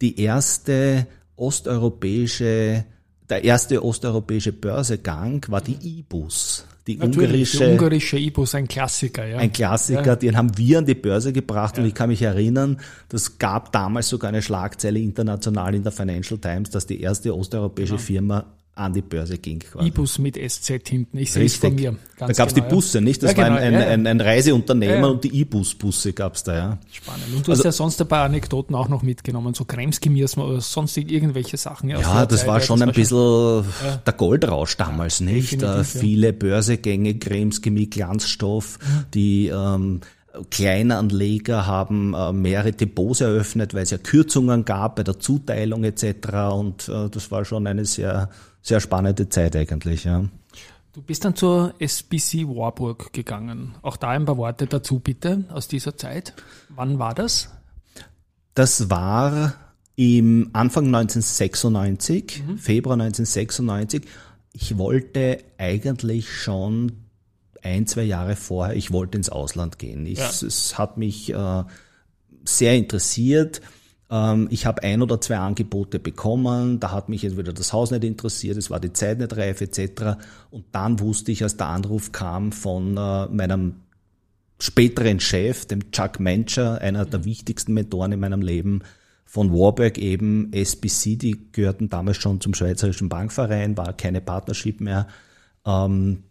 die 0.00 0.20
erste 0.20 1.08
osteuropäische, 1.34 2.84
der 3.28 3.42
erste 3.42 3.84
osteuropäische 3.84 4.52
Börsegang 4.52 5.44
war 5.48 5.60
die 5.60 5.98
IBUS. 5.98 6.64
Die 6.86 6.96
Natürlich, 6.96 7.18
ungarische, 7.18 7.58
die 7.58 7.72
ungarische 7.72 8.18
IBUS, 8.18 8.54
ein 8.54 8.68
Klassiker, 8.68 9.26
ja. 9.26 9.38
Ein 9.38 9.52
Klassiker, 9.52 10.06
ja. 10.06 10.14
den 10.14 10.36
haben 10.36 10.56
wir 10.56 10.78
an 10.78 10.86
die 10.86 10.94
Börse 10.94 11.32
gebracht 11.32 11.76
ja. 11.76 11.82
und 11.82 11.88
ich 11.88 11.94
kann 11.96 12.08
mich 12.08 12.22
erinnern, 12.22 12.78
das 13.08 13.38
gab 13.38 13.72
damals 13.72 14.08
sogar 14.08 14.28
eine 14.28 14.42
Schlagzeile 14.42 15.00
international 15.00 15.74
in 15.74 15.82
der 15.82 15.90
Financial 15.90 16.38
Times, 16.38 16.70
dass 16.70 16.86
die 16.86 17.00
erste 17.00 17.36
osteuropäische 17.36 17.94
ja. 17.94 17.98
Firma 17.98 18.44
an 18.78 18.92
die 18.92 19.02
Börse 19.02 19.38
ging. 19.38 19.62
E-Bus 19.80 20.18
mit 20.18 20.36
SZ 20.36 20.88
hinten. 20.88 21.18
Ich 21.18 21.32
sehe 21.32 21.44
es 21.44 21.56
von 21.56 21.74
mir. 21.74 21.96
da 22.16 22.26
gab 22.28 22.48
es 22.48 22.54
genau, 22.54 22.68
die 22.68 22.74
Busse, 22.74 23.00
nicht? 23.00 23.22
Das 23.22 23.32
ja, 23.32 23.38
war 23.38 23.44
genau, 23.48 23.60
ein, 23.60 23.74
ein, 23.74 24.06
ein, 24.06 24.20
Reiseunternehmer 24.20 25.10
und 25.10 25.24
die 25.24 25.40
E-Bus-Busse 25.40 26.12
gab 26.12 26.36
es 26.36 26.44
da, 26.44 26.54
ja. 26.54 26.78
Spannend. 26.92 27.24
Und 27.34 27.46
du 27.46 27.50
also, 27.50 27.60
hast 27.60 27.64
ja 27.64 27.72
sonst 27.72 28.00
ein 28.00 28.08
paar 28.08 28.24
Anekdoten 28.24 28.74
auch 28.76 28.88
noch 28.88 29.02
mitgenommen, 29.02 29.54
so 29.54 29.64
Kremski-Mirsma 29.64 30.44
oder 30.44 30.60
sonst 30.60 30.96
irgendwelche 30.96 31.56
Sachen. 31.56 31.90
Ja, 31.90 32.00
ja 32.00 32.26
das 32.26 32.40
Zeit, 32.40 32.48
war 32.48 32.60
schon 32.60 32.80
das 32.80 32.88
ein 32.88 32.94
bisschen 32.94 33.64
der 34.06 34.12
Goldrausch 34.12 34.76
damals, 34.76 35.20
nicht? 35.20 35.60
Viele 35.84 36.32
Börsegänge, 36.32 37.18
Kremski, 37.18 37.86
Glanzstoff, 37.86 38.78
die 39.12 39.48
ähm, 39.48 40.00
Kleinanleger 40.50 41.66
haben 41.66 42.14
äh, 42.14 42.32
mehrere 42.32 42.72
Depots 42.72 43.20
eröffnet, 43.20 43.74
weil 43.74 43.82
es 43.82 43.90
ja 43.90 43.98
Kürzungen 43.98 44.64
gab 44.64 44.96
bei 44.96 45.02
der 45.02 45.18
Zuteilung 45.18 45.84
etc. 45.84 46.04
Und 46.52 46.88
äh, 46.88 47.08
das 47.08 47.30
war 47.30 47.44
schon 47.44 47.66
eine 47.66 47.84
sehr 47.84 48.28
sehr 48.62 48.80
spannende 48.80 49.28
Zeit 49.28 49.56
eigentlich, 49.56 50.04
ja. 50.04 50.24
Du 50.92 51.02
bist 51.02 51.24
dann 51.24 51.36
zur 51.36 51.74
SBC 51.78 52.48
Warburg 52.48 53.12
gegangen. 53.12 53.74
Auch 53.82 53.96
da 53.96 54.10
ein 54.10 54.24
paar 54.24 54.36
Worte 54.36 54.66
dazu 54.66 54.98
bitte 54.98 55.44
aus 55.50 55.68
dieser 55.68 55.96
Zeit. 55.96 56.34
Wann 56.70 56.98
war 56.98 57.14
das? 57.14 57.50
Das 58.54 58.90
war 58.90 59.54
im 59.94 60.50
Anfang 60.52 60.86
1996, 60.86 62.42
mhm. 62.46 62.58
Februar 62.58 62.94
1996. 62.94 64.02
Ich 64.52 64.76
wollte 64.76 65.38
eigentlich 65.56 66.32
schon 66.32 67.07
ein, 67.62 67.86
zwei 67.86 68.02
Jahre 68.02 68.36
vorher, 68.36 68.76
ich 68.76 68.92
wollte 68.92 69.18
ins 69.18 69.28
Ausland 69.28 69.78
gehen. 69.78 70.06
Ich, 70.06 70.18
ja. 70.18 70.28
Es 70.28 70.78
hat 70.78 70.96
mich 70.96 71.32
äh, 71.32 71.64
sehr 72.44 72.76
interessiert. 72.76 73.60
Ähm, 74.10 74.48
ich 74.50 74.66
habe 74.66 74.82
ein 74.82 75.02
oder 75.02 75.20
zwei 75.20 75.38
Angebote 75.38 75.98
bekommen, 75.98 76.80
da 76.80 76.92
hat 76.92 77.08
mich 77.08 77.24
entweder 77.24 77.52
das 77.52 77.72
Haus 77.72 77.90
nicht 77.90 78.04
interessiert, 78.04 78.56
es 78.56 78.70
war 78.70 78.80
die 78.80 78.92
Zeit 78.92 79.18
nicht 79.18 79.36
reif 79.36 79.60
etc. 79.60 80.18
Und 80.50 80.64
dann 80.72 81.00
wusste 81.00 81.32
ich, 81.32 81.42
als 81.42 81.56
der 81.56 81.66
Anruf 81.66 82.12
kam 82.12 82.52
von 82.52 82.96
äh, 82.96 83.26
meinem 83.28 83.74
späteren 84.58 85.20
Chef, 85.20 85.66
dem 85.66 85.90
Chuck 85.92 86.20
Mencher, 86.20 86.80
einer 86.80 87.04
der 87.04 87.24
wichtigsten 87.24 87.74
Mentoren 87.74 88.12
in 88.12 88.20
meinem 88.20 88.42
Leben, 88.42 88.82
von 89.24 89.52
Warburg 89.52 89.98
eben, 89.98 90.52
SBC, 90.54 91.16
die 91.16 91.38
gehörten 91.52 91.90
damals 91.90 92.16
schon 92.16 92.40
zum 92.40 92.54
Schweizerischen 92.54 93.10
Bankverein, 93.10 93.76
war 93.76 93.92
keine 93.92 94.22
Partnership 94.22 94.80
mehr. 94.80 95.06
Ähm, 95.66 96.24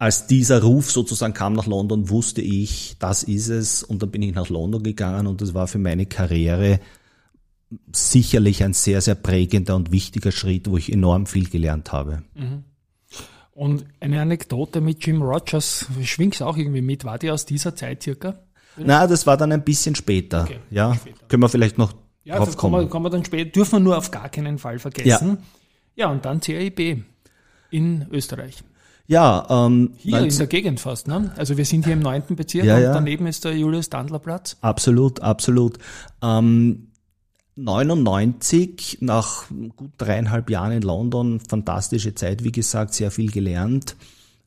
als 0.00 0.26
dieser 0.26 0.62
Ruf 0.62 0.90
sozusagen 0.90 1.34
kam 1.34 1.52
nach 1.52 1.66
London, 1.66 2.08
wusste 2.08 2.40
ich, 2.40 2.96
das 2.98 3.22
ist 3.22 3.48
es. 3.48 3.82
Und 3.82 4.02
dann 4.02 4.10
bin 4.10 4.22
ich 4.22 4.34
nach 4.34 4.48
London 4.48 4.82
gegangen 4.82 5.26
und 5.26 5.42
das 5.42 5.52
war 5.52 5.68
für 5.68 5.78
meine 5.78 6.06
Karriere 6.06 6.80
sicherlich 7.92 8.64
ein 8.64 8.72
sehr, 8.72 9.02
sehr 9.02 9.14
prägender 9.14 9.76
und 9.76 9.92
wichtiger 9.92 10.32
Schritt, 10.32 10.70
wo 10.70 10.78
ich 10.78 10.90
enorm 10.90 11.26
viel 11.26 11.50
gelernt 11.50 11.92
habe. 11.92 12.22
Mhm. 12.34 12.64
Und 13.52 13.84
eine 14.00 14.22
Anekdote 14.22 14.80
mit 14.80 15.04
Jim 15.04 15.20
Rogers, 15.20 15.84
schwingst 16.02 16.42
auch 16.42 16.56
irgendwie 16.56 16.80
mit, 16.80 17.04
war 17.04 17.18
die 17.18 17.30
aus 17.30 17.44
dieser 17.44 17.76
Zeit 17.76 18.02
circa? 18.02 18.38
Na, 18.78 19.06
das 19.06 19.26
war 19.26 19.36
dann 19.36 19.52
ein 19.52 19.64
bisschen 19.64 19.94
später. 19.94 20.44
Okay, 20.44 20.60
ja, 20.70 20.94
später. 20.94 21.26
können 21.28 21.42
wir 21.42 21.50
vielleicht 21.50 21.76
noch 21.76 21.92
ja, 22.24 22.38
drauf 22.38 22.56
kommen. 22.56 22.72
Kommen 22.72 22.84
wir, 22.86 22.88
kommen 22.88 23.04
wir 23.04 23.10
dann 23.10 23.24
später, 23.26 23.50
dürfen 23.50 23.72
wir 23.72 23.80
nur 23.80 23.98
auf 23.98 24.10
gar 24.10 24.30
keinen 24.30 24.56
Fall 24.56 24.78
vergessen. 24.78 25.36
Ja, 25.94 26.06
ja 26.06 26.10
und 26.10 26.24
dann 26.24 26.40
CAIB 26.40 27.04
in 27.70 28.06
Österreich. 28.10 28.64
Ja, 29.06 29.46
ähm, 29.66 29.92
hier 29.96 30.20
in 30.20 30.36
der 30.36 30.46
Gegend 30.46 30.80
fast, 30.80 31.08
ne? 31.08 31.32
Also 31.36 31.56
wir 31.56 31.64
sind 31.64 31.84
hier 31.84 31.94
im 31.94 32.00
neunten 32.00 32.36
Bezirk 32.36 32.64
ja, 32.64 32.76
und 32.76 32.82
ja. 32.82 32.92
daneben 32.94 33.26
ist 33.26 33.44
der 33.44 33.56
Julius 33.56 33.90
Dandler 33.90 34.20
Platz. 34.20 34.56
Absolut, 34.60 35.20
absolut. 35.20 35.78
Ähm, 36.22 36.90
99, 37.56 38.98
nach 39.00 39.44
gut 39.76 39.90
dreieinhalb 39.98 40.48
Jahren 40.50 40.72
in 40.72 40.82
London, 40.82 41.40
fantastische 41.40 42.14
Zeit, 42.14 42.44
wie 42.44 42.52
gesagt, 42.52 42.94
sehr 42.94 43.10
viel 43.10 43.30
gelernt. 43.30 43.96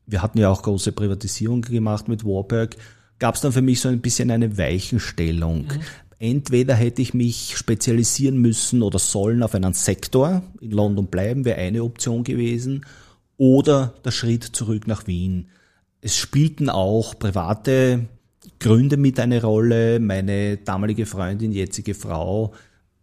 Wir 0.05 0.21
hatten 0.21 0.39
ja 0.39 0.49
auch 0.49 0.63
große 0.63 0.91
Privatisierungen 0.91 1.61
gemacht 1.61 2.07
mit 2.07 2.25
Warburg. 2.25 2.75
Gab 3.19 3.35
es 3.35 3.41
dann 3.41 3.51
für 3.51 3.61
mich 3.61 3.79
so 3.79 3.89
ein 3.89 4.01
bisschen 4.01 4.31
eine 4.31 4.57
Weichenstellung. 4.57 5.63
Mhm. 5.67 5.81
Entweder 6.19 6.73
hätte 6.73 7.01
ich 7.01 7.13
mich 7.13 7.57
spezialisieren 7.57 8.37
müssen 8.37 8.81
oder 8.81 8.99
sollen 8.99 9.43
auf 9.43 9.55
einen 9.55 9.73
Sektor, 9.73 10.41
in 10.61 10.71
London 10.71 11.07
bleiben, 11.07 11.45
wäre 11.45 11.59
eine 11.59 11.83
Option 11.83 12.23
gewesen, 12.23 12.85
oder 13.43 13.93
der 14.05 14.11
Schritt 14.11 14.45
zurück 14.45 14.87
nach 14.87 15.05
Wien. 15.05 15.49
Es 15.99 16.15
spielten 16.15 16.69
auch 16.69 17.19
private 17.19 18.05
Gründe 18.61 18.95
mit 18.95 19.19
eine 19.19 19.41
Rolle. 19.41 19.99
Meine 19.99 20.55
damalige 20.55 21.05
Freundin, 21.05 21.51
jetzige 21.51 21.93
Frau, 21.93 22.53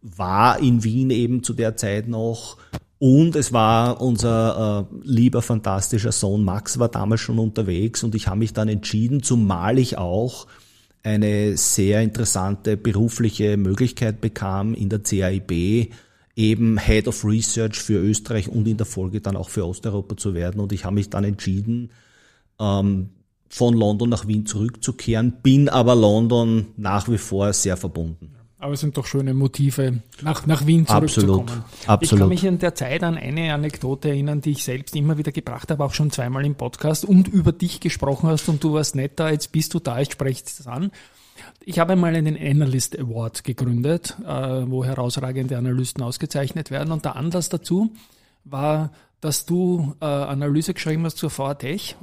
war 0.00 0.58
in 0.58 0.82
Wien 0.82 1.10
eben 1.10 1.42
zu 1.42 1.52
der 1.52 1.76
Zeit 1.76 2.08
noch 2.08 2.56
und 2.98 3.36
es 3.36 3.52
war 3.52 4.00
unser 4.00 4.88
äh, 4.90 4.96
lieber, 5.02 5.42
fantastischer 5.42 6.12
Sohn 6.12 6.42
Max 6.42 6.78
war 6.78 6.88
damals 6.88 7.20
schon 7.20 7.38
unterwegs 7.38 8.02
und 8.02 8.14
ich 8.14 8.26
habe 8.26 8.38
mich 8.38 8.54
dann 8.54 8.70
entschieden, 8.70 9.22
zumal 9.22 9.78
ich 9.78 9.98
auch 9.98 10.46
eine 11.02 11.58
sehr 11.58 12.00
interessante 12.00 12.78
berufliche 12.78 13.58
Möglichkeit 13.58 14.22
bekam 14.22 14.72
in 14.72 14.88
der 14.88 15.00
CAIB, 15.00 15.92
eben 16.40 16.78
Head 16.78 17.06
of 17.06 17.24
Research 17.24 17.78
für 17.78 18.00
Österreich 18.00 18.48
und 18.48 18.66
in 18.66 18.78
der 18.78 18.86
Folge 18.86 19.20
dann 19.20 19.36
auch 19.36 19.50
für 19.50 19.66
Osteuropa 19.66 20.16
zu 20.16 20.34
werden. 20.34 20.60
Und 20.60 20.72
ich 20.72 20.84
habe 20.84 20.94
mich 20.94 21.10
dann 21.10 21.24
entschieden, 21.24 21.90
ähm, 22.58 23.10
von 23.48 23.74
London 23.74 24.08
nach 24.08 24.26
Wien 24.26 24.46
zurückzukehren, 24.46 25.34
bin 25.42 25.68
aber 25.68 25.94
London 25.94 26.68
nach 26.76 27.08
wie 27.08 27.18
vor 27.18 27.52
sehr 27.52 27.76
verbunden. 27.76 28.36
Aber 28.58 28.74
es 28.74 28.80
sind 28.80 28.96
doch 28.96 29.06
schöne 29.06 29.32
Motive, 29.32 30.02
nach, 30.22 30.46
nach 30.46 30.66
Wien 30.66 30.86
zurückzukommen. 30.86 31.48
Absolut, 31.48 31.88
absolut. 31.88 32.02
Ich 32.02 32.18
kann 32.18 32.28
mich 32.28 32.44
in 32.44 32.58
der 32.58 32.74
Zeit 32.74 33.02
an 33.02 33.16
eine 33.16 33.54
Anekdote 33.54 34.10
erinnern, 34.10 34.42
die 34.42 34.50
ich 34.50 34.64
selbst 34.64 34.94
immer 34.94 35.16
wieder 35.16 35.32
gebracht 35.32 35.70
habe, 35.70 35.82
auch 35.82 35.94
schon 35.94 36.10
zweimal 36.10 36.44
im 36.44 36.54
Podcast 36.54 37.06
und 37.06 37.26
über 37.26 37.52
dich 37.52 37.80
gesprochen 37.80 38.28
hast 38.28 38.48
und 38.48 38.62
du 38.62 38.74
warst 38.74 38.94
netter, 38.94 39.32
jetzt 39.32 39.50
bist 39.52 39.72
du 39.72 39.78
da, 39.78 39.98
jetzt 39.98 40.12
sprecht 40.12 40.46
es 40.46 40.66
an. 40.66 40.90
Ich 41.62 41.78
habe 41.78 41.92
einmal 41.92 42.16
einen 42.16 42.38
Analyst 42.38 42.98
Award 42.98 43.44
gegründet, 43.44 44.16
äh, 44.24 44.26
wo 44.26 44.84
herausragende 44.84 45.58
Analysten 45.58 46.02
ausgezeichnet 46.02 46.70
werden. 46.70 46.90
Und 46.90 47.04
der 47.04 47.16
Anlass 47.16 47.48
dazu 47.48 47.92
war, 48.44 48.92
dass 49.20 49.44
du 49.44 49.94
äh, 50.00 50.04
Analyse 50.06 50.72
geschrieben 50.72 51.04
hast 51.04 51.18
zur 51.18 51.36
VATech 51.36 51.96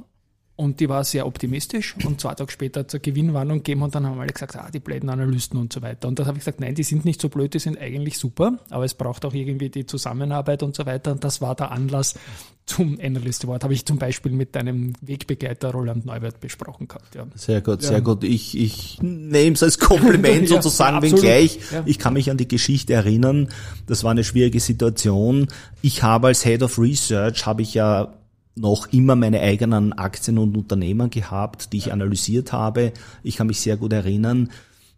und 0.57 0.79
die 0.79 0.89
war 0.89 1.03
sehr 1.03 1.27
optimistisch. 1.27 1.95
Und 2.03 2.19
zwei 2.19 2.33
Tage 2.33 2.51
später 2.51 2.87
zur 2.87 2.99
Gewinnwarnung 2.99 3.59
gegeben. 3.59 3.83
Und 3.83 3.93
dann 3.93 4.07
haben 4.07 4.19
alle 4.19 4.33
gesagt, 4.33 4.55
ah, 4.55 4.69
die 4.71 4.79
blöden 4.79 5.09
Analysten 5.09 5.59
und 5.59 5.71
so 5.71 5.83
weiter. 5.83 6.07
Und 6.07 6.17
da 6.17 6.25
habe 6.25 6.37
ich 6.37 6.41
gesagt, 6.43 6.59
nein, 6.59 6.73
die 6.73 6.83
sind 6.83 7.05
nicht 7.05 7.21
so 7.21 7.29
blöd, 7.29 7.53
die 7.53 7.59
sind 7.59 7.79
eigentlich 7.79 8.17
super, 8.17 8.57
aber 8.71 8.83
es 8.83 8.95
braucht 8.95 9.23
auch 9.23 9.35
irgendwie 9.35 9.69
die 9.69 9.85
Zusammenarbeit 9.85 10.63
und 10.63 10.75
so 10.75 10.87
weiter. 10.87 11.11
Und 11.11 11.23
das 11.23 11.41
war 11.41 11.53
der 11.53 11.71
Anlass 11.71 12.15
zum 12.67 12.99
Analyst 13.01 13.45
Award. 13.45 13.63
Habe 13.63 13.73
ich 13.73 13.85
zum 13.85 13.97
Beispiel 13.97 14.31
mit 14.31 14.55
deinem 14.55 14.93
Wegbegleiter 15.01 15.71
Roland 15.71 16.05
Neuwert 16.05 16.39
besprochen 16.39 16.87
gehabt. 16.87 17.15
Ja. 17.15 17.25
Sehr 17.33 17.61
gut, 17.61 17.81
sehr 17.81 17.93
ja. 17.93 17.99
gut. 17.99 18.23
Ich, 18.23 18.57
ich 18.57 18.99
nehme 19.01 19.53
es 19.53 19.63
als 19.63 19.79
Kompliment 19.79 20.47
sozusagen, 20.49 20.97
ja, 20.97 21.01
wenngleich 21.01 21.59
ich 21.85 21.97
kann 21.97 22.13
mich 22.13 22.29
an 22.29 22.37
die 22.37 22.47
Geschichte 22.47 22.93
erinnern. 22.93 23.49
Das 23.87 24.03
war 24.03 24.11
eine 24.11 24.23
schwierige 24.23 24.59
Situation. 24.59 25.47
Ich 25.81 26.03
habe 26.03 26.27
als 26.27 26.43
Head 26.43 26.61
of 26.61 26.77
Research, 26.77 27.45
habe 27.45 27.61
ich 27.61 27.73
ja 27.73 28.13
noch 28.55 28.87
immer 28.91 29.15
meine 29.15 29.39
eigenen 29.39 29.93
Aktien 29.93 30.37
und 30.37 30.57
Unternehmen 30.57 31.09
gehabt, 31.09 31.71
die 31.71 31.77
ich 31.77 31.93
analysiert 31.93 32.51
habe. 32.51 32.91
Ich 33.23 33.37
kann 33.37 33.47
mich 33.47 33.61
sehr 33.61 33.77
gut 33.77 33.93
erinnern. 33.93 34.49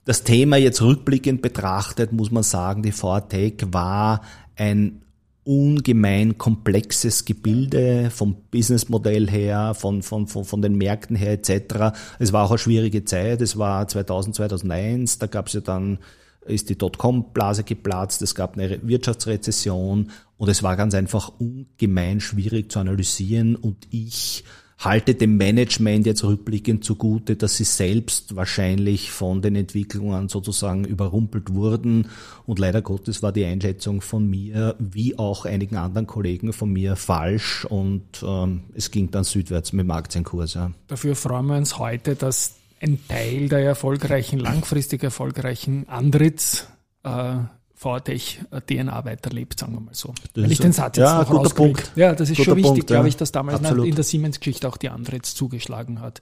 Das 0.06 0.24
Thema 0.24 0.58
jetzt 0.58 0.82
rückblickend 0.82 1.42
betrachtet, 1.42 2.14
muss 2.14 2.32
man 2.32 2.44
sagen, 2.44 2.82
die 2.82 2.94
VATEC 3.00 3.68
war 3.72 4.22
ein 4.56 5.02
ungemein 5.50 6.38
komplexes 6.38 7.26
Gebilde 7.26 8.12
vom 8.12 8.36
Businessmodell 8.52 9.28
her, 9.28 9.74
von, 9.74 10.04
von, 10.04 10.28
von, 10.28 10.46
von 10.46 10.62
den 10.62 10.76
Märkten 10.76 11.16
her 11.16 11.32
etc. 11.32 11.98
Es 12.20 12.32
war 12.32 12.46
auch 12.46 12.52
eine 12.52 12.60
schwierige 12.60 13.04
Zeit. 13.04 13.42
Es 13.42 13.58
war 13.58 13.88
2000, 13.88 14.36
2001. 14.36 15.18
Da 15.18 15.26
gab 15.26 15.48
es 15.48 15.54
ja 15.54 15.62
dann 15.62 15.98
ist 16.46 16.70
die 16.70 16.78
Dotcom-Blase 16.78 17.64
geplatzt, 17.64 18.22
es 18.22 18.34
gab 18.34 18.58
eine 18.58 18.80
Wirtschaftsrezession 18.82 20.10
und 20.38 20.50
es 20.50 20.64
war 20.64 20.76
ganz 20.76 20.96
einfach 20.96 21.32
ungemein 21.38 22.22
schwierig 22.22 22.72
zu 22.72 22.80
analysieren 22.80 23.56
und 23.56 23.88
ich 23.92 24.44
halte 24.80 25.14
dem 25.14 25.36
Management 25.36 26.06
jetzt 26.06 26.24
rückblickend 26.24 26.86
zugute, 26.86 27.36
dass 27.36 27.58
sie 27.58 27.66
selbst 27.66 28.38
wahrscheinlich 28.38 29.12
von 29.12 29.42
den 29.42 29.58
Entwicklungen 29.58 30.30
sozusagen 30.30 30.86
überrumpelt 30.86 31.54
wurden. 31.54 32.08
Und 32.46 32.60
leider 32.60 32.82
Gottes 32.82 33.22
war 33.22 33.34
die 33.34 33.44
Einschätzung 33.44 34.00
von 34.00 34.30
mir, 34.30 34.76
wie 34.80 35.20
auch 35.20 35.46
einigen 35.46 35.76
anderen 35.76 36.08
Kollegen 36.08 36.54
von 36.54 36.72
mir, 36.72 36.96
falsch. 36.96 37.66
Und 37.66 38.24
ähm, 38.24 38.62
es 38.74 38.90
ging 38.90 39.12
dann 39.12 39.26
südwärts 39.26 39.74
mit 39.74 39.84
dem 39.84 39.92
Aktienkurs. 39.92 40.54
Ja. 40.54 40.72
Dafür 40.88 41.16
freuen 41.16 41.48
wir 41.48 41.58
uns 41.58 41.78
heute, 41.78 42.16
dass 42.16 42.56
ein 42.82 43.00
Teil 43.10 43.50
der 43.50 43.60
erfolgreichen, 43.60 44.40
langfristig 44.40 45.04
erfolgreichen 45.04 45.90
Antritts 45.90 46.68
äh, 47.04 47.36
VTech 47.80 48.42
DNA 48.68 49.06
weiterlebt, 49.06 49.58
sagen 49.58 49.74
wir 49.74 49.80
mal 49.80 49.94
so. 49.94 50.14
Das 50.34 50.44
Wenn 50.44 50.52
ich 50.52 50.60
den 50.60 50.74
Satz 50.74 50.98
jetzt 50.98 51.06
ja, 51.06 51.22
noch 51.22 51.30
guter 51.30 51.50
Punkt. 51.50 51.94
Ja, 51.96 52.14
das 52.14 52.30
ist 52.30 52.36
guter 52.36 52.52
schon 52.52 52.58
wichtig, 52.58 52.72
Punkt, 52.72 52.88
glaube 52.88 53.06
ja. 53.06 53.08
ich, 53.08 53.16
dass 53.16 53.32
damals 53.32 53.60
Absolut. 53.60 53.88
in 53.88 53.96
der 53.96 54.04
Siemens-Geschichte 54.04 54.68
auch 54.68 54.76
die 54.76 54.90
Andritz 54.90 55.34
zugeschlagen 55.34 56.02
hat. 56.02 56.20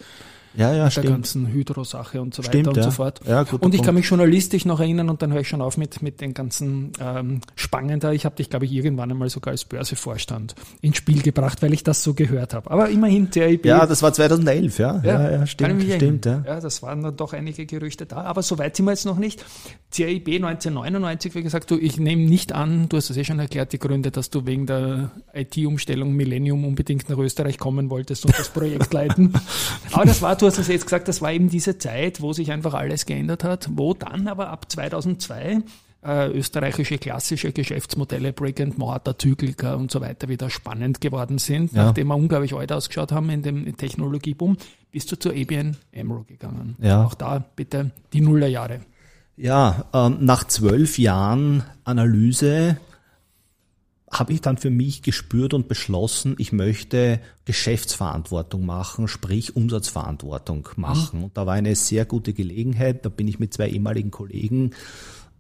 Ja, 0.58 0.74
ja, 0.74 0.90
stimmt. 0.90 1.06
der 1.06 1.12
ganzen 1.14 1.48
Hydro-Sache 1.48 2.20
und 2.20 2.34
so 2.34 2.42
weiter 2.42 2.52
Stimmt, 2.52 2.68
und 2.70 2.78
ja. 2.78 2.84
so 2.84 2.92
fort. 2.92 3.22
Ja, 3.28 3.42
und 3.42 3.46
ich 3.46 3.60
Punkt. 3.60 3.84
kann 3.84 3.96
mich 3.96 4.10
journalistisch 4.10 4.66
noch 4.66 4.80
erinnern 4.80 5.10
und 5.10 5.22
dann 5.22 5.32
höre 5.32 5.42
ich 5.42 5.48
schon 5.48 5.62
auf 5.62 5.78
mit, 5.78 6.02
mit 6.02 6.20
den 6.20 6.34
ganzen 6.34 6.92
ähm, 7.00 7.42
Spangen 7.56 8.00
da. 8.00 8.12
Ich 8.12 8.26
habe 8.26 8.36
dich, 8.36 8.50
glaube 8.50 8.66
ich, 8.66 8.72
irgendwann 8.72 9.12
einmal 9.12 9.30
sogar 9.30 9.52
als 9.52 9.66
Börsevorstand 9.66 10.56
ins 10.82 10.98
Spiel 10.98 11.22
gebracht, 11.22 11.62
weil 11.62 11.74
ich 11.74 11.84
das 11.84 12.02
so 12.02 12.16
gehört 12.16 12.56
habe. 12.56 12.72
Aber 12.72 12.90
immerhin 12.90 13.32
CIB. 13.32 13.66
Ja, 13.66 13.86
das 13.86 14.02
war 14.02 14.12
2011, 14.12 14.80
ja. 14.80 15.00
Ja, 15.04 15.32
ja, 15.32 15.44
ich 15.44 15.52
stimmt, 15.52 15.84
stimmt, 15.84 16.26
ja. 16.26 16.44
ja. 16.46 16.60
das 16.60 16.82
waren 16.82 17.04
dann 17.04 17.16
doch 17.16 17.34
einige 17.34 17.68
Gerüchte 17.68 18.08
da, 18.08 18.24
aber 18.24 18.42
so 18.42 18.58
weit 18.58 18.76
sind 18.76 18.86
wir 18.86 18.92
jetzt 18.92 19.06
noch 19.06 19.18
nicht. 19.18 19.46
CIB 19.92 20.28
1999, 20.28 21.36
wie 21.36 21.44
gesagt, 21.44 21.70
du, 21.70 21.78
ich 21.78 22.00
nehme 22.00 22.24
nicht 22.24 22.52
an, 22.52 22.90
du 22.90 22.98
hast 22.98 23.10
es 23.10 23.18
eh 23.18 23.24
schon 23.24 23.40
erklärt, 23.40 23.74
die 23.74 23.80
Gründe, 23.80 24.12
dass 24.12 24.32
du 24.32 24.46
wegen 24.46 24.66
der 24.66 25.12
IT-Umstellung 25.34 26.14
Millennium 26.14 26.66
unbedingt 26.66 27.10
nach 27.10 27.18
Österreich 27.18 27.58
kommen 27.58 27.90
wolltest 27.90 28.26
und 28.26 28.38
das 28.38 28.50
Projekt 28.50 28.92
leiten. 28.92 29.34
Aber 29.94 30.06
das 30.06 30.22
war, 30.22 30.36
du 30.36 30.47
hast 30.48 30.58
es 30.58 30.68
jetzt 30.68 30.86
gesagt, 30.86 31.08
das 31.08 31.22
war 31.22 31.32
eben 31.32 31.50
diese 31.50 31.78
Zeit, 31.78 32.22
wo 32.22 32.34
sich 32.34 32.52
einfach 32.52 32.74
alles 32.74 33.06
geändert 33.06 33.44
hat, 33.44 33.70
wo 33.74 33.94
dann 33.94 34.28
aber 34.28 34.50
ab 34.50 34.72
2002 34.72 35.60
äh, 36.06 36.28
österreichische 36.32 36.98
klassische 36.98 37.52
Geschäftsmodelle, 37.52 38.34
Brick 38.34 38.62
and 38.62 38.78
Mortar, 38.78 39.18
Zyklika 39.18 39.76
und 39.76 39.92
so 39.92 40.00
weiter 40.02 40.28
wieder 40.30 40.50
spannend 40.50 41.02
geworden 41.02 41.38
sind, 41.38 41.74
Ja. 41.74 41.86
nachdem 41.86 42.08
wir 42.08 42.16
unglaublich 42.16 42.54
alt 42.56 42.72
ausgeschaut 42.72 43.12
haben 43.12 43.30
in 43.30 43.42
dem 43.42 43.76
Technologieboom, 43.78 44.58
bist 44.92 45.12
du 45.12 45.20
zur 45.20 45.34
ABN 45.34 45.76
AMRO 45.96 46.24
gegangen. 46.24 46.76
Ja. 46.82 47.04
Auch 47.04 47.14
da 47.14 47.44
bitte 47.56 47.92
die 48.14 48.22
Nullerjahre. 48.22 48.82
Ja, 49.36 49.86
ähm, 49.94 50.18
nach 50.22 50.46
zwölf 50.46 50.98
Jahren 50.98 51.64
Analyse 51.84 52.78
habe 54.20 54.34
ich 54.34 54.42
dann 54.42 54.58
für 54.58 54.70
mich 54.70 55.02
gespürt 55.02 55.54
und 55.54 55.68
beschlossen, 55.68 56.36
ich 56.38 56.52
möchte 56.52 57.20
Geschäftsverantwortung 57.46 58.66
machen, 58.66 59.08
sprich 59.08 59.56
Umsatzverantwortung 59.56 60.68
machen. 60.76 61.24
Und 61.24 61.38
da 61.38 61.46
war 61.46 61.54
eine 61.54 61.76
sehr 61.76 62.06
gute 62.06 62.34
Gelegenheit. 62.34 63.06
Da 63.06 63.10
bin 63.10 63.28
ich 63.28 63.40
mit 63.40 63.54
zwei 63.54 63.70
ehemaligen 63.70 64.12
Kollegen 64.12 64.72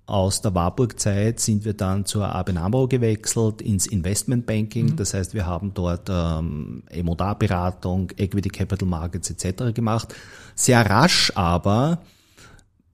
aus 0.07 0.41
der 0.41 0.55
Warburg-Zeit 0.55 1.41
sind 1.41 1.65
wir 1.65 1.73
dann 1.73 2.05
zur 2.05 2.33
ABN 2.33 2.57
AMRO 2.57 2.87
gewechselt 2.87 3.61
ins 3.61 3.85
Investmentbanking. 3.85 4.95
Das 4.95 5.13
heißt, 5.13 5.33
wir 5.33 5.45
haben 5.45 5.73
dort 5.73 6.07
ähm, 6.09 6.83
M&A-Beratung, 6.89 8.11
Equity 8.15 8.47
Capital 8.47 8.87
Markets 8.87 9.29
etc. 9.29 9.73
gemacht. 9.73 10.15
Sehr 10.55 10.89
rasch 10.89 11.33
aber 11.35 11.99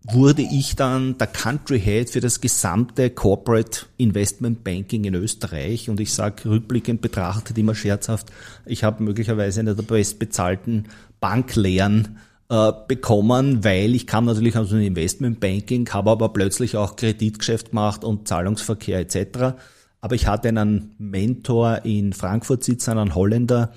wurde 0.06 0.42
ich 0.42 0.76
dann 0.76 1.18
der 1.18 1.28
Country 1.28 1.80
Head 1.80 2.10
für 2.10 2.20
das 2.20 2.42
gesamte 2.42 3.10
Corporate 3.10 3.86
Investment 3.98 4.64
Banking 4.64 5.06
in 5.06 5.16
Österreich 5.16 5.90
und 5.90 6.00
ich 6.00 6.14
sage 6.14 6.50
rückblickend 6.50 7.02
betrachtet 7.02 7.58
immer 7.58 7.74
scherzhaft, 7.74 8.28
ich 8.66 8.84
habe 8.84 9.04
möglicherweise 9.04 9.62
eine 9.62 9.76
der 9.76 9.84
bestbezahlten 9.84 10.90
Banklehren 11.22 12.18
äh, 12.50 12.74
bekommen, 12.88 13.64
weil 13.64 13.96
ich 13.96 14.06
kam 14.06 14.26
natürlich 14.26 14.58
aus 14.58 14.70
dem 14.70 14.82
Investment 14.82 15.40
Banking, 15.40 15.90
habe 15.90 16.12
aber 16.12 16.30
plötzlich 16.30 16.76
auch 16.76 16.98
Kreditgeschäft 16.98 17.70
gemacht 17.70 18.04
und 18.04 18.28
Zahlungsverkehr 18.28 19.00
etc. 19.00 19.56
Aber 20.02 20.16
ich 20.16 20.28
hatte 20.28 20.50
einen 20.50 20.96
Mentor 20.98 21.86
in 21.86 22.12
Frankfurt 22.12 22.66
sitzen, 22.66 22.98
einen 22.98 23.16
Holländer, 23.16 23.72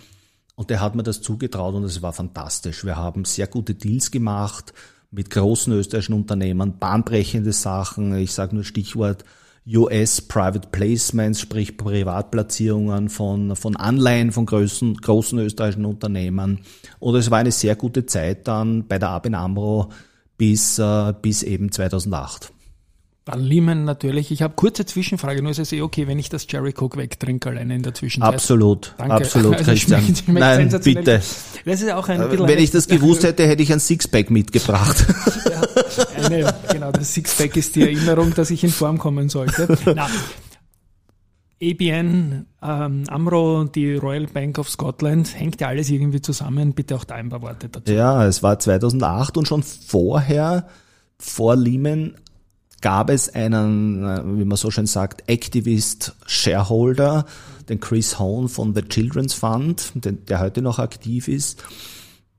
und 0.56 0.70
der 0.70 0.80
hat 0.80 0.94
mir 0.94 1.02
das 1.02 1.20
zugetraut 1.20 1.74
und 1.74 1.84
es 1.84 2.00
war 2.00 2.14
fantastisch. 2.14 2.82
Wir 2.82 2.96
haben 2.96 3.26
sehr 3.26 3.46
gute 3.46 3.74
Deals 3.74 4.10
gemacht 4.10 4.72
mit 5.10 5.30
großen 5.30 5.72
österreichischen 5.72 6.14
Unternehmen, 6.14 6.78
bahnbrechende 6.78 7.52
Sachen. 7.52 8.16
Ich 8.16 8.32
sage 8.32 8.54
nur 8.54 8.64
Stichwort 8.64 9.24
US 9.68 10.20
Private 10.20 10.68
Placements, 10.70 11.40
sprich 11.40 11.76
Privatplatzierungen 11.76 13.08
von, 13.08 13.56
von 13.56 13.76
Anleihen 13.76 14.30
von 14.30 14.46
großen, 14.46 14.96
großen 14.96 15.38
österreichischen 15.40 15.84
Unternehmen. 15.84 16.60
Und 17.00 17.16
es 17.16 17.30
war 17.30 17.38
eine 17.38 17.50
sehr 17.50 17.74
gute 17.74 18.06
Zeit 18.06 18.46
dann 18.46 18.86
bei 18.86 18.98
der 18.98 19.10
ABN 19.10 19.34
AMRO 19.34 19.90
bis, 20.38 20.78
äh, 20.78 21.14
bis 21.20 21.42
eben 21.42 21.72
2008. 21.72 22.52
Dann 23.26 23.40
Lehman 23.40 23.82
natürlich. 23.84 24.30
Ich 24.30 24.40
habe 24.42 24.54
kurze 24.54 24.86
Zwischenfrage, 24.86 25.42
nur 25.42 25.50
ist 25.50 25.58
es 25.58 25.72
eh 25.72 25.82
okay, 25.82 26.06
wenn 26.06 26.16
ich 26.18 26.28
das 26.28 26.46
Jerry 26.48 26.72
Coke 26.72 26.96
wegtrinke 26.96 27.48
alleine 27.48 27.74
in 27.74 27.82
der 27.82 27.92
Zwischenzeit. 27.92 28.32
Absolut, 28.34 28.94
Danke. 28.98 29.14
absolut, 29.14 29.56
Also 29.56 29.64
Christian. 29.72 30.00
schmeckt- 30.00 30.18
schmeckt 30.24 30.38
Nein, 30.38 30.68
bitte. 30.84 31.20
Das 31.64 31.82
ist 31.82 31.90
auch 31.92 32.08
ein 32.08 32.20
bisschen 32.30 32.46
Wenn 32.46 32.58
ich 32.60 32.70
das 32.70 32.86
gewusst 32.86 33.24
hätte, 33.24 33.44
hätte 33.48 33.64
ich 33.64 33.72
ein 33.72 33.80
Sixpack 33.80 34.30
mitgebracht. 34.30 35.04
Ja, 35.50 36.24
eine, 36.24 36.54
genau, 36.70 36.92
das 36.92 37.14
Sixpack 37.14 37.56
ist 37.56 37.74
die 37.74 37.82
Erinnerung, 37.82 38.32
dass 38.32 38.50
ich 38.52 38.62
in 38.62 38.70
Form 38.70 38.98
kommen 38.98 39.28
sollte. 39.28 39.76
Na, 39.96 40.08
ABN, 41.60 42.46
ähm, 42.62 43.04
Amro, 43.08 43.64
die 43.64 43.94
Royal 43.96 44.26
Bank 44.26 44.58
of 44.58 44.68
Scotland, 44.68 45.34
hängt 45.38 45.60
ja 45.60 45.68
alles 45.68 45.90
irgendwie 45.90 46.20
zusammen. 46.20 46.74
Bitte 46.74 46.94
auch 46.94 47.04
da 47.04 47.14
ein 47.16 47.30
paar 47.30 47.42
Worte 47.42 47.68
dazu. 47.70 47.92
Ja, 47.92 48.24
es 48.26 48.42
war 48.42 48.58
2008 48.58 49.36
und 49.36 49.48
schon 49.48 49.62
vorher, 49.62 50.68
vor 51.18 51.56
Lehman, 51.56 52.14
gab 52.86 53.10
es 53.10 53.34
einen, 53.34 54.04
äh, 54.04 54.22
wie 54.24 54.44
man 54.44 54.56
so 54.56 54.70
schön 54.70 54.86
sagt, 54.86 55.28
Activist 55.28 56.14
Shareholder, 56.24 57.26
den 57.68 57.80
Chris 57.80 58.20
Hone 58.20 58.48
von 58.48 58.76
The 58.76 58.82
Children's 58.82 59.34
Fund, 59.34 59.90
der 59.96 60.38
heute 60.38 60.62
noch 60.62 60.78
aktiv 60.78 61.26
ist. 61.26 61.64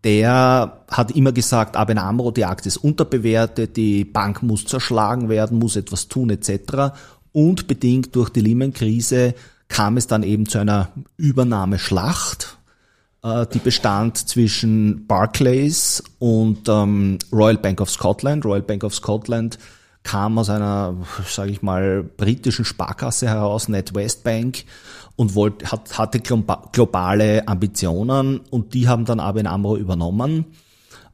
Der 0.05 0.85
hat 0.87 1.11
immer 1.11 1.33
gesagt, 1.33 1.75
ABN 1.75 1.97
AMRO, 1.97 2.31
die 2.31 2.45
Aktie 2.45 2.69
ist 2.69 2.77
unterbewertet, 2.77 3.75
die 3.75 4.05
Bank 4.05 4.41
muss 4.41 4.63
zerschlagen 4.63 5.27
werden, 5.27 5.59
muss 5.59 5.75
etwas 5.75 6.07
tun 6.07 6.29
etc. 6.29 6.95
Und 7.33 7.67
bedingt 7.67 8.15
durch 8.15 8.29
die 8.29 8.39
Lehman-Krise 8.39 9.33
kam 9.67 9.97
es 9.97 10.07
dann 10.07 10.23
eben 10.23 10.47
zu 10.47 10.59
einer 10.59 10.93
Übernahmeschlacht 11.17 12.57
äh, 13.21 13.45
die 13.53 13.59
bestand 13.59 14.17
zwischen 14.17 15.07
Barclays 15.07 16.01
und 16.19 16.69
ähm, 16.69 17.19
Royal 17.33 17.57
Bank 17.57 17.81
of 17.81 17.89
Scotland. 17.89 18.45
Royal 18.45 18.61
Bank 18.61 18.85
of 18.85 18.95
Scotland 18.95 19.59
kam 20.07 20.39
aus 20.39 20.49
einer, 20.49 20.95
sage 21.27 21.51
ich 21.51 21.61
mal, 21.61 22.01
britischen 22.03 22.63
Sparkasse 22.63 23.27
heraus, 23.27 23.67
NatWest 23.67 24.23
Bank, 24.23 24.63
und 25.17 25.35
wollte, 25.35 25.69
hat, 25.71 25.97
hatte 25.97 26.19
globa- 26.19 26.71
globale 26.71 27.45
Ambitionen 27.47 28.39
und 28.49 28.73
die 28.73 28.87
haben 28.87 29.03
dann 29.03 29.19
ABN 29.19 29.47
AMRO 29.47 29.75
übernommen. 29.75 30.45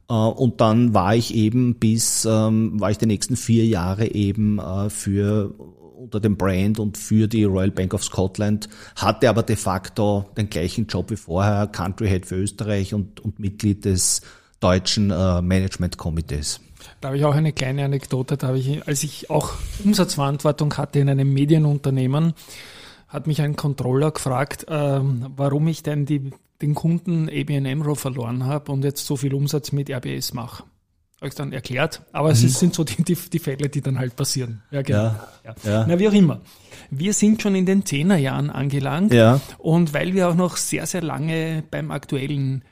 Äh, 0.08 0.12
Und 0.14 0.60
dann 0.60 0.94
war 0.94 1.14
ich 1.16 1.34
eben 1.34 1.74
bis, 1.76 2.24
ähm, 2.24 2.78
war 2.78 2.90
ich 2.90 2.98
die 2.98 3.06
nächsten 3.06 3.36
vier 3.36 3.66
Jahre 3.66 4.06
eben 4.14 4.58
äh, 4.58 4.90
für 4.90 5.54
unter 5.98 6.20
dem 6.20 6.36
Brand 6.36 6.78
und 6.78 6.98
für 6.98 7.26
die 7.28 7.44
Royal 7.44 7.70
Bank 7.70 7.94
of 7.94 8.04
Scotland, 8.04 8.68
hatte 8.96 9.28
aber 9.30 9.42
de 9.42 9.56
facto 9.56 10.26
den 10.36 10.50
gleichen 10.50 10.86
Job 10.86 11.10
wie 11.10 11.16
vorher, 11.16 11.66
Country 11.66 12.08
Head 12.08 12.26
für 12.26 12.36
Österreich 12.36 12.92
und, 12.92 13.20
und 13.20 13.38
Mitglied 13.40 13.86
des 13.86 14.20
deutschen 14.60 15.10
äh, 15.10 15.40
Management 15.40 15.96
Komitees. 15.96 16.60
Da 17.04 17.08
habe 17.08 17.18
ich 17.18 17.24
auch 17.26 17.34
eine 17.34 17.52
kleine 17.52 17.84
Anekdote. 17.84 18.38
Da 18.38 18.46
habe 18.46 18.58
ich, 18.58 18.88
als 18.88 19.02
ich 19.04 19.28
auch 19.28 19.52
Umsatzverantwortung 19.84 20.72
hatte 20.78 21.00
in 21.00 21.10
einem 21.10 21.34
Medienunternehmen, 21.34 22.32
hat 23.08 23.26
mich 23.26 23.42
ein 23.42 23.56
Controller 23.56 24.10
gefragt, 24.10 24.64
ähm, 24.70 25.26
warum 25.36 25.68
ich 25.68 25.82
denn 25.82 26.06
die, 26.06 26.30
den 26.62 26.74
Kunden 26.74 27.28
ABN 27.28 27.66
AMRO 27.66 27.94
verloren 27.94 28.46
habe 28.46 28.72
und 28.72 28.84
jetzt 28.84 29.04
so 29.04 29.16
viel 29.18 29.34
Umsatz 29.34 29.70
mit 29.70 29.90
RBS 29.90 30.32
mache. 30.32 30.62
Habe 31.20 31.28
ich 31.28 31.34
dann 31.34 31.52
erklärt. 31.52 32.00
Aber 32.12 32.30
es 32.30 32.42
ist- 32.42 32.58
sind 32.58 32.74
so 32.74 32.84
die, 32.84 33.02
die, 33.04 33.18
die 33.30 33.38
Fälle, 33.38 33.68
die 33.68 33.82
dann 33.82 33.98
halt 33.98 34.16
passieren. 34.16 34.62
Ja, 34.70 34.80
genau. 34.80 34.98
Ja, 35.02 35.28
Ja. 35.44 35.54
ja. 35.62 35.84
Na, 35.86 35.98
wie 35.98 36.08
auch 36.08 36.12
immer. 36.14 36.40
Wir 36.90 37.12
sind 37.12 37.42
schon 37.42 37.54
in 37.54 37.66
den 37.66 37.84
Zehnerjahren 37.84 38.48
angelangt. 38.48 39.12
Und 39.58 39.92
weil 39.92 40.14
wir 40.14 40.30
auch 40.30 40.34
noch 40.36 40.56
sehr, 40.56 40.86
sehr 40.86 41.02
lange 41.02 41.64
beim 41.70 41.90
aktuellen 41.90 42.64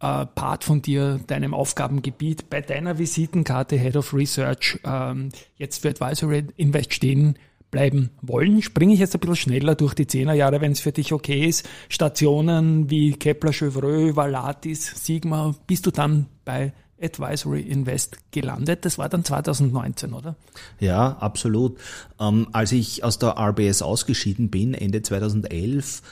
äh, 0.00 0.26
Part 0.26 0.64
von 0.64 0.82
dir, 0.82 1.20
deinem 1.26 1.54
Aufgabengebiet, 1.54 2.50
bei 2.50 2.60
deiner 2.60 2.98
Visitenkarte 2.98 3.76
Head 3.76 3.96
of 3.96 4.14
Research 4.14 4.80
ähm, 4.84 5.28
jetzt 5.56 5.82
für 5.82 5.90
Advisory 5.90 6.46
Invest 6.56 6.94
stehen 6.94 7.36
bleiben 7.70 8.10
wollen, 8.20 8.62
springe 8.62 8.94
ich 8.94 9.00
jetzt 9.00 9.14
ein 9.14 9.20
bisschen 9.20 9.36
schneller 9.36 9.74
durch 9.74 9.94
die 9.94 10.06
Zehnerjahre, 10.06 10.60
wenn 10.60 10.72
es 10.72 10.80
für 10.80 10.92
dich 10.92 11.12
okay 11.12 11.46
ist. 11.46 11.68
Stationen 11.88 12.90
wie 12.90 13.12
Kepler 13.12 13.52
Chevreux, 13.52 14.16
Valatis, 14.16 15.04
Sigma, 15.04 15.54
bist 15.66 15.86
du 15.86 15.90
dann 15.90 16.26
bei 16.44 16.72
Advisory 17.00 17.62
Invest 17.62 18.18
gelandet. 18.30 18.84
Das 18.84 18.98
war 18.98 19.08
dann 19.08 19.24
2019, 19.24 20.12
oder? 20.12 20.36
Ja, 20.80 21.16
absolut. 21.18 21.78
Ähm, 22.18 22.48
als 22.52 22.72
ich 22.72 23.04
aus 23.04 23.18
der 23.18 23.38
RBS 23.38 23.82
ausgeschieden 23.82 24.50
bin, 24.50 24.74
Ende 24.74 25.02
2011, 25.02 26.02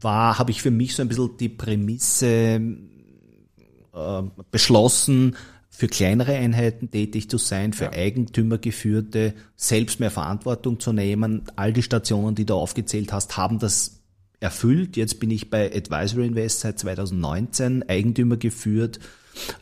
war, 0.00 0.38
habe 0.38 0.50
ich 0.50 0.62
für 0.62 0.70
mich 0.70 0.96
so 0.96 1.02
ein 1.02 1.08
bisschen 1.08 1.36
die 1.38 1.48
Prämisse 1.48 2.60
äh, 3.92 4.22
beschlossen, 4.50 5.36
für 5.74 5.88
kleinere 5.88 6.34
Einheiten 6.34 6.90
tätig 6.90 7.30
zu 7.30 7.38
sein, 7.38 7.72
für 7.72 7.84
ja. 7.86 7.92
Eigentümergeführte, 7.92 9.34
selbst 9.56 10.00
mehr 10.00 10.10
Verantwortung 10.10 10.78
zu 10.78 10.92
nehmen. 10.92 11.44
All 11.56 11.72
die 11.72 11.82
Stationen, 11.82 12.34
die 12.34 12.44
du 12.44 12.54
aufgezählt 12.54 13.12
hast, 13.12 13.38
haben 13.38 13.58
das 13.58 14.02
erfüllt. 14.38 14.96
Jetzt 14.96 15.18
bin 15.18 15.30
ich 15.30 15.48
bei 15.48 15.74
Advisory 15.74 16.26
Invest 16.26 16.60
seit 16.60 16.78
2019, 16.78 17.88
Eigentümer 17.88 18.36
geführt, 18.36 19.00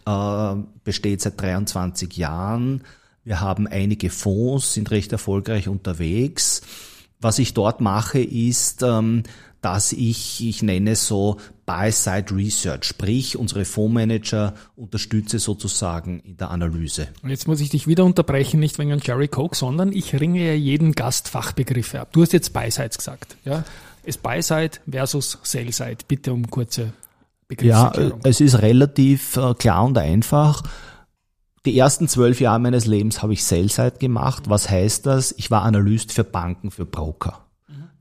äh, 0.04 0.54
besteht 0.82 1.20
seit 1.20 1.40
23 1.40 2.16
Jahren. 2.16 2.82
Wir 3.22 3.40
haben 3.40 3.68
einige 3.68 4.10
Fonds, 4.10 4.74
sind 4.74 4.90
recht 4.90 5.12
erfolgreich 5.12 5.68
unterwegs. 5.68 6.62
Was 7.20 7.38
ich 7.38 7.54
dort 7.54 7.80
mache, 7.80 8.20
ist, 8.20 8.82
ähm, 8.82 9.22
dass 9.60 9.92
ich, 9.92 10.46
ich 10.46 10.62
nenne 10.62 10.92
es 10.92 11.06
so 11.06 11.36
Buy-Side 11.66 12.34
Research, 12.34 12.84
sprich 12.84 13.36
unsere 13.36 13.64
Fondsmanager 13.64 14.54
unterstütze 14.74 15.38
sozusagen 15.38 16.20
in 16.20 16.36
der 16.36 16.50
Analyse. 16.50 17.08
Und 17.22 17.30
jetzt 17.30 17.46
muss 17.46 17.60
ich 17.60 17.68
dich 17.68 17.86
wieder 17.86 18.04
unterbrechen, 18.04 18.58
nicht 18.58 18.78
wegen 18.78 18.98
Jerry 18.98 19.28
Coke, 19.28 19.56
sondern 19.56 19.92
ich 19.92 20.18
ringe 20.18 20.46
ja 20.46 20.54
jeden 20.54 20.92
Gast 20.92 21.28
Fachbegriffe 21.28 22.00
ab. 22.00 22.12
Du 22.12 22.22
hast 22.22 22.32
jetzt 22.32 22.52
Buy-Sides 22.52 22.98
gesagt, 22.98 23.36
ja? 23.44 23.64
Es 24.02 24.16
Buy-Side 24.16 24.78
versus 24.90 25.38
Sell-Side. 25.42 25.98
Bitte 26.08 26.32
um 26.32 26.48
kurze 26.48 26.94
Begriffserklärung. 27.48 28.20
Ja, 28.24 28.30
es 28.30 28.40
ist 28.40 28.62
relativ 28.62 29.36
äh, 29.36 29.54
klar 29.54 29.84
und 29.84 29.98
einfach. 29.98 30.62
Die 31.66 31.78
ersten 31.78 32.08
zwölf 32.08 32.40
Jahre 32.40 32.60
meines 32.60 32.86
Lebens 32.86 33.22
habe 33.22 33.34
ich 33.34 33.44
Sell-Side 33.44 33.98
gemacht. 33.98 34.48
Was 34.48 34.70
heißt 34.70 35.04
das? 35.04 35.32
Ich 35.36 35.50
war 35.50 35.62
Analyst 35.62 36.12
für 36.12 36.24
Banken, 36.24 36.70
für 36.70 36.86
Broker, 36.86 37.44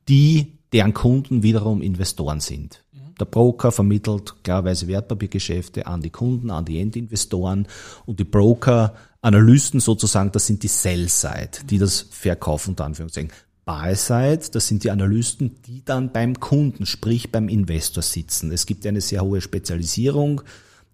die 0.08 0.59
deren 0.74 0.94
Kunden 0.94 1.44
wiederum 1.44 1.82
Investoren 1.82 2.40
sind. 2.40 2.84
Der 3.20 3.26
Broker 3.26 3.72
vermittelt 3.72 4.36
klarerweise 4.44 4.88
Wertpapiergeschäfte 4.88 5.88
an 5.88 6.02
die 6.02 6.10
Kunden, 6.10 6.52
an 6.52 6.64
die 6.64 6.80
Endinvestoren 6.80 7.68
und 8.06 8.20
die 8.20 8.24
Broker, 8.24 8.94
Analysten 9.22 9.82
sozusagen, 9.82 10.32
das 10.32 10.48
sind 10.48 10.64
die 10.64 10.70
Sell-Side, 10.70 11.66
die 11.70 11.78
das 11.78 12.06
verkaufen, 12.10 12.70
unter 12.70 12.86
Anführungszeichen. 12.86 13.32
Buy-Side, 13.66 14.52
das 14.54 14.68
sind 14.68 14.86
die 14.86 14.92
Analysten, 14.92 15.62
die 15.68 15.84
dann 15.84 16.12
beim 16.12 16.40
Kunden, 16.40 16.86
sprich 16.86 17.32
beim 17.32 17.50
Investor 17.50 18.02
sitzen. 18.02 18.52
Es 18.52 18.66
gibt 18.66 18.88
eine 18.88 19.02
sehr 19.02 19.22
hohe 19.22 19.42
Spezialisierung. 19.42 20.42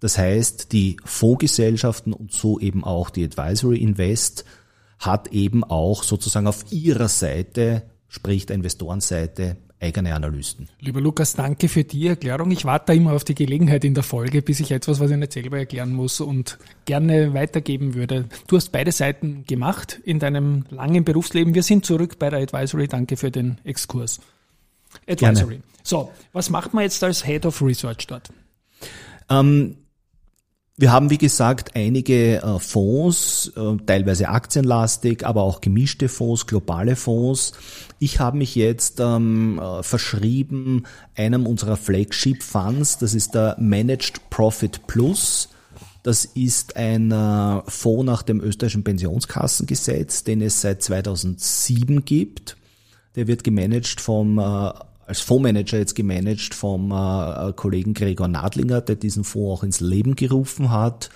Das 0.00 0.18
heißt, 0.18 0.72
die 0.72 0.98
Fondsgesellschaften 1.04 2.12
und 2.12 2.32
so 2.32 2.58
eben 2.58 2.84
auch 2.84 3.10
die 3.10 3.24
Advisory 3.24 3.78
Invest 3.78 4.44
hat 4.98 5.28
eben 5.28 5.62
auch 5.62 6.02
sozusagen 6.02 6.48
auf 6.48 6.70
ihrer 6.70 7.08
Seite, 7.08 7.84
sprich 8.08 8.44
der 8.44 8.56
Investorenseite, 8.56 9.56
eigene 9.80 10.14
Analysten. 10.14 10.68
Lieber 10.80 11.00
Lukas, 11.00 11.34
danke 11.34 11.68
für 11.68 11.84
die 11.84 12.06
Erklärung. 12.06 12.50
Ich 12.50 12.64
warte 12.64 12.94
immer 12.94 13.12
auf 13.12 13.24
die 13.24 13.34
Gelegenheit 13.34 13.84
in 13.84 13.94
der 13.94 14.02
Folge, 14.02 14.42
bis 14.42 14.60
ich 14.60 14.70
etwas, 14.70 15.00
was 15.00 15.10
ich 15.10 15.16
nicht 15.16 15.32
selber 15.32 15.58
erklären 15.58 15.92
muss 15.92 16.20
und 16.20 16.58
gerne 16.86 17.34
weitergeben 17.34 17.94
würde. 17.94 18.26
Du 18.46 18.56
hast 18.56 18.72
beide 18.72 18.92
Seiten 18.92 19.44
gemacht 19.46 20.00
in 20.04 20.18
deinem 20.18 20.64
langen 20.70 21.04
Berufsleben. 21.04 21.54
Wir 21.54 21.62
sind 21.62 21.84
zurück 21.84 22.18
bei 22.18 22.30
der 22.30 22.40
Advisory. 22.40 22.88
Danke 22.88 23.16
für 23.16 23.30
den 23.30 23.58
Exkurs. 23.64 24.20
Advisory. 25.06 25.56
Gerne. 25.56 25.62
So, 25.82 26.10
was 26.32 26.50
macht 26.50 26.74
man 26.74 26.84
jetzt 26.84 27.02
als 27.04 27.24
Head 27.24 27.44
of 27.44 27.60
Research 27.60 28.06
dort? 28.06 28.30
Ähm, 29.28 29.76
wir 30.78 30.92
haben, 30.92 31.08
wie 31.08 31.16
gesagt, 31.16 31.74
einige 31.74 32.42
äh, 32.42 32.58
Fonds, 32.58 33.50
äh, 33.56 33.76
teilweise 33.86 34.28
aktienlastig, 34.28 35.24
aber 35.24 35.42
auch 35.42 35.62
gemischte 35.62 36.10
Fonds, 36.10 36.46
globale 36.46 36.96
Fonds. 36.96 37.52
Ich 37.98 38.20
habe 38.20 38.36
mich 38.36 38.54
jetzt 38.54 39.00
ähm, 39.00 39.58
äh, 39.58 39.82
verschrieben 39.82 40.84
einem 41.14 41.46
unserer 41.46 41.78
Flagship 41.78 42.42
Funds, 42.42 42.98
das 42.98 43.14
ist 43.14 43.34
der 43.34 43.56
Managed 43.58 44.28
Profit 44.28 44.86
Plus. 44.86 45.48
Das 46.02 46.24
ist 46.24 46.76
ein 46.76 47.10
Fonds 47.66 48.04
nach 48.04 48.22
dem 48.22 48.40
österreichischen 48.40 48.84
Pensionskassengesetz, 48.84 50.22
den 50.22 50.40
es 50.40 50.60
seit 50.60 50.80
2007 50.80 52.04
gibt. 52.04 52.56
Der 53.16 53.26
wird 53.26 53.42
gemanagt 53.42 54.00
vom 54.00 54.38
als 55.06 55.20
Fondsmanager 55.20 55.78
jetzt 55.78 55.94
gemanagt 55.94 56.54
vom 56.54 56.90
äh, 56.90 57.52
Kollegen 57.54 57.94
Gregor 57.94 58.28
Nadlinger, 58.28 58.80
der 58.80 58.96
diesen 58.96 59.24
Fonds 59.24 59.60
auch 59.60 59.64
ins 59.64 59.80
Leben 59.80 60.16
gerufen 60.16 60.70
hat, 60.70 61.10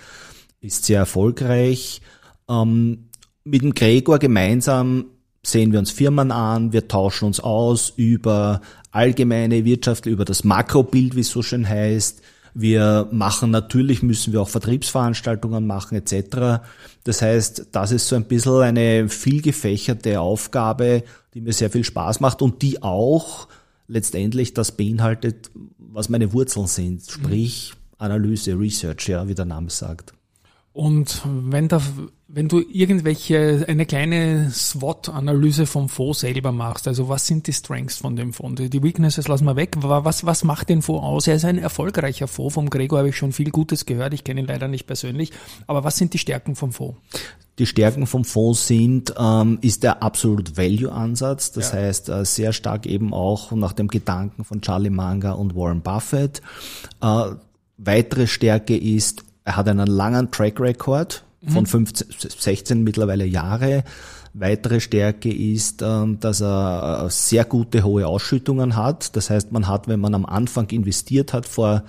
ist 0.61 0.85
sehr 0.85 0.99
erfolgreich. 0.99 2.01
Ähm, 2.49 3.09
mit 3.43 3.63
dem 3.63 3.73
Gregor 3.73 4.19
gemeinsam 4.19 5.05
sehen 5.43 5.71
wir 5.71 5.79
uns 5.79 5.91
Firmen 5.91 6.31
an, 6.31 6.71
wir 6.71 6.87
tauschen 6.87 7.25
uns 7.25 7.39
aus 7.39 7.93
über 7.95 8.61
allgemeine 8.91 9.65
Wirtschaft, 9.65 10.05
über 10.05 10.23
das 10.23 10.43
Makrobild, 10.43 11.15
wie 11.15 11.21
es 11.21 11.29
so 11.29 11.41
schön 11.41 11.67
heißt. 11.67 12.21
Wir 12.53 13.07
machen 13.11 13.49
natürlich, 13.49 14.03
müssen 14.03 14.33
wir 14.33 14.41
auch 14.41 14.49
Vertriebsveranstaltungen 14.49 15.65
machen 15.65 15.95
etc. 15.95 16.61
Das 17.03 17.21
heißt, 17.21 17.67
das 17.71 17.91
ist 17.91 18.07
so 18.07 18.15
ein 18.15 18.25
bisschen 18.25 18.61
eine 18.61 19.09
vielgefächerte 19.09 20.19
Aufgabe, 20.19 21.03
die 21.33 21.41
mir 21.41 21.53
sehr 21.53 21.71
viel 21.71 21.85
Spaß 21.85 22.19
macht 22.19 22.41
und 22.41 22.61
die 22.61 22.83
auch 22.83 23.47
letztendlich 23.91 24.53
das 24.53 24.71
beinhaltet, 24.71 25.51
was 25.77 26.09
meine 26.09 26.33
Wurzeln 26.33 26.67
sind, 26.67 27.03
sprich 27.09 27.73
Analyse, 27.97 28.57
Research, 28.57 29.09
ja, 29.09 29.27
wie 29.27 29.35
der 29.35 29.45
Name 29.45 29.69
sagt. 29.69 30.13
Und 30.73 31.21
wenn, 31.25 31.67
da, 31.67 31.81
wenn 32.29 32.47
du 32.47 32.61
irgendwelche, 32.61 33.65
eine 33.67 33.85
kleine 33.85 34.51
SWOT-Analyse 34.51 35.65
vom 35.65 35.89
Fonds 35.89 36.21
selber 36.21 36.53
machst, 36.53 36.87
also 36.87 37.09
was 37.09 37.27
sind 37.27 37.45
die 37.47 37.53
Strengths 37.53 37.97
von 37.97 38.15
dem 38.15 38.31
Fonds? 38.31 38.61
Die 38.69 38.83
Weaknesses 38.83 39.27
lassen 39.27 39.45
wir 39.45 39.57
weg. 39.57 39.75
Was, 39.81 40.25
was 40.25 40.45
macht 40.45 40.69
den 40.69 40.81
Fonds 40.81 41.03
aus? 41.03 41.27
Er 41.27 41.35
ist 41.35 41.45
ein 41.45 41.57
erfolgreicher 41.57 42.27
Fonds. 42.27 42.53
Vom 42.53 42.69
Gregor 42.69 42.99
habe 42.99 43.09
ich 43.09 43.17
schon 43.17 43.33
viel 43.33 43.51
Gutes 43.51 43.85
gehört. 43.85 44.13
Ich 44.13 44.23
kenne 44.23 44.39
ihn 44.39 44.47
leider 44.47 44.69
nicht 44.69 44.87
persönlich. 44.87 45.31
Aber 45.67 45.83
was 45.83 45.97
sind 45.97 46.13
die 46.13 46.19
Stärken 46.19 46.55
vom 46.55 46.71
Fonds? 46.71 46.97
Die 47.59 47.65
Stärken 47.65 48.07
vom 48.07 48.23
Fonds 48.23 48.65
sind, 48.65 49.13
ähm, 49.19 49.59
ist 49.61 49.83
der 49.83 50.01
Absolute 50.01 50.55
Value 50.55 50.89
Ansatz. 50.89 51.51
Das 51.51 51.73
ja. 51.73 51.79
heißt, 51.79 52.07
äh, 52.07 52.23
sehr 52.23 52.53
stark 52.53 52.85
eben 52.85 53.13
auch 53.13 53.51
nach 53.51 53.73
dem 53.73 53.89
Gedanken 53.89 54.45
von 54.45 54.61
Charlie 54.61 54.89
Munger 54.89 55.37
und 55.37 55.53
Warren 55.53 55.81
Buffett. 55.81 56.41
Äh, 57.01 57.31
weitere 57.77 58.27
Stärke 58.27 58.77
ist, 58.77 59.25
er 59.43 59.57
hat 59.57 59.67
einen 59.67 59.87
langen 59.87 60.31
Track 60.31 60.59
Record 60.59 61.23
von 61.47 61.65
15, 61.65 62.07
mhm. 62.07 62.29
16 62.37 62.83
mittlerweile 62.83 63.25
Jahre. 63.25 63.83
Weitere 64.33 64.79
Stärke 64.79 65.33
ist, 65.33 65.81
ähm, 65.81 66.19
dass 66.19 66.41
er 66.41 67.05
äh, 67.05 67.09
sehr 67.09 67.43
gute 67.43 67.83
hohe 67.83 68.07
Ausschüttungen 68.07 68.75
hat. 68.75 69.15
Das 69.15 69.29
heißt, 69.29 69.51
man 69.51 69.67
hat, 69.67 69.87
wenn 69.87 69.99
man 69.99 70.15
am 70.15 70.25
Anfang 70.25 70.69
investiert 70.69 71.33
hat 71.33 71.45
vor 71.45 71.83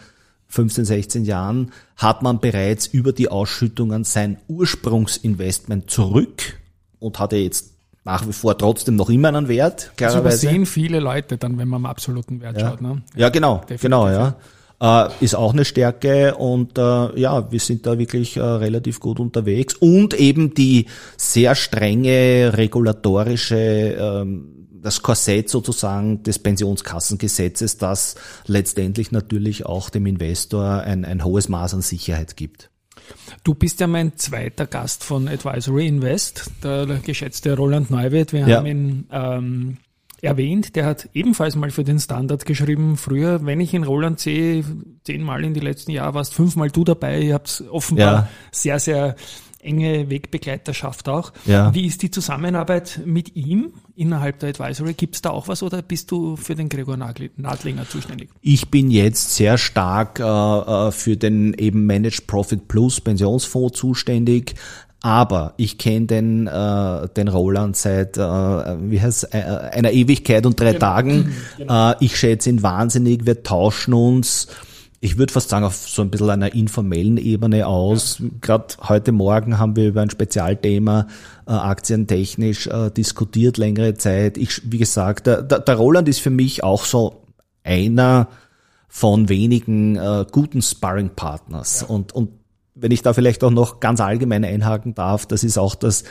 15, 0.48 0.84
16 0.84 1.24
Jahren, 1.24 1.72
hat 1.96 2.22
man 2.22 2.40
bereits 2.40 2.86
über 2.86 3.12
die 3.12 3.28
Ausschüttungen 3.28 4.04
sein 4.04 4.38
Ursprungsinvestment 4.48 5.90
zurück 5.90 6.58
und 6.98 7.18
hat 7.18 7.32
er 7.32 7.42
jetzt 7.42 7.72
nach 8.04 8.26
wie 8.26 8.32
vor 8.32 8.58
trotzdem 8.58 8.96
noch 8.96 9.08
immer 9.08 9.28
einen 9.28 9.48
Wert. 9.48 9.92
Klarerweise. 9.96 10.24
Das 10.24 10.42
übersehen 10.42 10.66
viele 10.66 10.98
Leute 10.98 11.38
dann, 11.38 11.58
wenn 11.58 11.68
man 11.68 11.84
am 11.84 11.86
absoluten 11.86 12.40
Wert 12.40 12.60
ja. 12.60 12.70
schaut. 12.70 12.82
Ne? 12.82 13.02
Ja, 13.14 13.28
genau, 13.28 13.58
Definitiv. 13.58 13.82
genau, 13.82 14.08
ja. 14.08 14.34
Äh, 14.82 15.10
ist 15.20 15.36
auch 15.36 15.52
eine 15.52 15.64
Stärke 15.64 16.34
und 16.34 16.76
äh, 16.76 17.20
ja, 17.20 17.52
wir 17.52 17.60
sind 17.60 17.86
da 17.86 18.00
wirklich 18.00 18.36
äh, 18.36 18.40
relativ 18.40 18.98
gut 18.98 19.20
unterwegs 19.20 19.74
und 19.74 20.12
eben 20.12 20.54
die 20.54 20.86
sehr 21.16 21.54
strenge 21.54 22.52
regulatorische 22.56 23.56
ähm, 23.56 24.68
das 24.82 25.00
Korsett 25.00 25.48
sozusagen 25.48 26.24
des 26.24 26.40
Pensionskassengesetzes, 26.40 27.78
das 27.78 28.16
letztendlich 28.46 29.12
natürlich 29.12 29.64
auch 29.64 29.88
dem 29.88 30.06
Investor 30.06 30.80
ein, 30.80 31.04
ein 31.04 31.24
hohes 31.24 31.48
Maß 31.48 31.74
an 31.74 31.82
Sicherheit 31.82 32.36
gibt. 32.36 32.68
Du 33.44 33.54
bist 33.54 33.78
ja 33.78 33.86
mein 33.86 34.16
zweiter 34.16 34.66
Gast 34.66 35.04
von 35.04 35.28
Advisory 35.28 35.86
Invest, 35.86 36.50
der 36.64 36.86
geschätzte 37.04 37.54
Roland 37.54 37.92
Neuwirth. 37.92 38.32
Wir 38.32 38.48
ja. 38.48 38.56
haben 38.56 38.66
ihn 38.66 39.06
ähm, 39.12 39.76
erwähnt, 40.22 40.76
der 40.76 40.86
hat 40.86 41.08
ebenfalls 41.12 41.56
mal 41.56 41.70
für 41.70 41.84
den 41.84 41.98
Standard 41.98 42.46
geschrieben. 42.46 42.96
Früher, 42.96 43.44
wenn 43.44 43.60
ich 43.60 43.74
in 43.74 43.84
Roland 43.84 44.20
sehe, 44.20 44.64
zehnmal 45.04 45.44
in 45.44 45.52
die 45.52 45.60
letzten 45.60 45.90
Jahre 45.90 46.14
warst 46.14 46.32
fünfmal 46.32 46.70
du 46.70 46.84
dabei. 46.84 47.20
Ihr 47.20 47.34
habt 47.34 47.64
offenbar 47.70 48.12
ja. 48.12 48.28
sehr, 48.52 48.78
sehr 48.78 49.16
enge 49.62 50.10
Wegbegleiterschaft 50.10 51.08
auch. 51.08 51.32
Ja. 51.46 51.72
Wie 51.74 51.86
ist 51.86 52.02
die 52.02 52.10
Zusammenarbeit 52.10 53.00
mit 53.04 53.36
ihm 53.36 53.72
innerhalb 53.94 54.40
der 54.40 54.50
Advisory? 54.50 54.94
Gibt 54.94 55.14
es 55.14 55.22
da 55.22 55.30
auch 55.30 55.48
was 55.48 55.62
oder 55.62 55.82
bist 55.82 56.10
du 56.10 56.36
für 56.36 56.54
den 56.54 56.68
Gregor 56.68 56.96
Nadlinger 56.96 57.88
zuständig? 57.88 58.30
Ich 58.40 58.70
bin 58.70 58.90
jetzt 58.90 59.34
sehr 59.36 59.58
stark 59.58 60.18
äh, 60.18 60.22
äh 60.24 60.90
für 60.92 61.16
den 61.16 61.54
eben 61.54 61.86
Managed 61.86 62.26
Profit 62.26 62.68
Plus 62.68 63.00
Pensionsfonds 63.00 63.78
zuständig. 63.78 64.54
Aber 65.02 65.54
ich 65.56 65.78
kenne 65.78 66.06
den, 66.06 66.46
äh, 66.46 67.08
den 67.08 67.26
Roland 67.26 67.76
seit 67.76 68.16
äh, 68.16 68.20
wie 68.20 69.00
heißt, 69.00 69.34
äh, 69.34 69.38
einer 69.38 69.90
Ewigkeit 69.90 70.46
und 70.46 70.58
drei 70.58 70.74
genau. 70.74 70.78
Tagen. 70.78 71.34
Genau. 71.58 71.90
Äh, 71.90 71.96
ich 72.00 72.16
schätze 72.16 72.50
ihn 72.50 72.62
wahnsinnig, 72.62 73.26
wir 73.26 73.42
tauschen 73.42 73.94
uns. 73.94 74.46
Ich 75.00 75.18
würde 75.18 75.32
fast 75.32 75.48
sagen, 75.48 75.64
auf 75.64 75.74
so 75.74 76.02
ein 76.02 76.10
bisschen 76.10 76.30
einer 76.30 76.54
informellen 76.54 77.16
Ebene 77.16 77.66
aus. 77.66 78.20
Ja. 78.20 78.26
Gerade 78.40 78.74
heute 78.86 79.10
Morgen 79.10 79.58
haben 79.58 79.74
wir 79.74 79.88
über 79.88 80.02
ein 80.02 80.10
Spezialthema 80.10 81.08
äh, 81.48 81.50
aktientechnisch 81.50 82.68
äh, 82.68 82.90
diskutiert, 82.90 83.56
längere 83.56 83.94
Zeit. 83.94 84.38
Ich, 84.38 84.62
wie 84.70 84.78
gesagt, 84.78 85.26
der, 85.26 85.42
der, 85.42 85.58
der 85.58 85.74
Roland 85.74 86.08
ist 86.08 86.20
für 86.20 86.30
mich 86.30 86.62
auch 86.62 86.84
so 86.84 87.24
einer 87.64 88.28
von 88.86 89.28
wenigen 89.28 89.96
äh, 89.96 90.24
guten 90.30 90.62
Sparring-Partners. 90.62 91.80
Ja. 91.80 91.86
Und, 91.88 92.12
und 92.12 92.28
wenn 92.74 92.90
ich 92.90 93.02
da 93.02 93.12
vielleicht 93.12 93.44
auch 93.44 93.50
noch 93.50 93.80
ganz 93.80 94.00
allgemein 94.00 94.44
einhaken 94.44 94.94
darf, 94.94 95.26
das 95.26 95.44
ist 95.44 95.58
auch 95.58 95.74
das, 95.74 96.04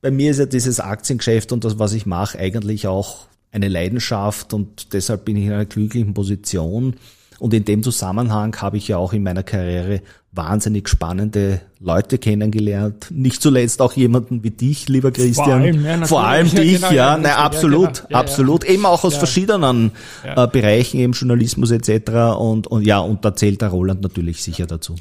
bei 0.00 0.10
mir 0.10 0.30
ist 0.30 0.38
ja 0.38 0.46
dieses 0.46 0.80
Aktiengeschäft 0.80 1.52
und 1.52 1.64
das, 1.64 1.78
was 1.78 1.92
ich 1.92 2.06
mache, 2.06 2.38
eigentlich 2.38 2.86
auch 2.86 3.26
eine 3.50 3.68
Leidenschaft 3.68 4.52
und 4.54 4.92
deshalb 4.92 5.24
bin 5.24 5.36
ich 5.36 5.46
in 5.46 5.52
einer 5.52 5.64
glücklichen 5.64 6.14
Position. 6.14 6.96
Und 7.38 7.54
in 7.54 7.64
dem 7.64 7.84
Zusammenhang 7.84 8.56
habe 8.60 8.78
ich 8.78 8.88
ja 8.88 8.96
auch 8.96 9.12
in 9.12 9.22
meiner 9.22 9.44
Karriere 9.44 10.02
wahnsinnig 10.32 10.88
spannende 10.88 11.60
Leute 11.80 12.18
kennengelernt. 12.18 13.06
Nicht 13.10 13.40
zuletzt 13.40 13.80
auch 13.80 13.92
jemanden 13.92 14.42
wie 14.42 14.50
dich, 14.50 14.88
lieber 14.88 15.12
Christian. 15.12 15.46
Vor 15.46 15.54
allem, 15.54 15.84
ja, 15.84 16.06
Vor 16.06 16.24
allem 16.24 16.50
dich, 16.50 16.74
genau, 16.74 16.92
ja. 16.92 17.16
Nein, 17.16 17.32
absolut, 17.32 17.98
ja, 17.98 18.04
genau. 18.08 18.18
absolut. 18.18 18.64
Eben 18.64 18.86
auch 18.86 19.04
aus 19.04 19.16
verschiedenen 19.16 19.92
äh, 20.24 20.46
Bereichen, 20.48 20.98
eben 20.98 21.12
Journalismus 21.12 21.70
etc. 21.70 22.38
Und, 22.38 22.66
und 22.66 22.84
ja, 22.84 22.98
und 22.98 23.24
da 23.24 23.34
zählt 23.34 23.62
der 23.62 23.68
Roland 23.68 24.02
natürlich 24.02 24.42
sicher 24.42 24.66
dazu. 24.66 24.96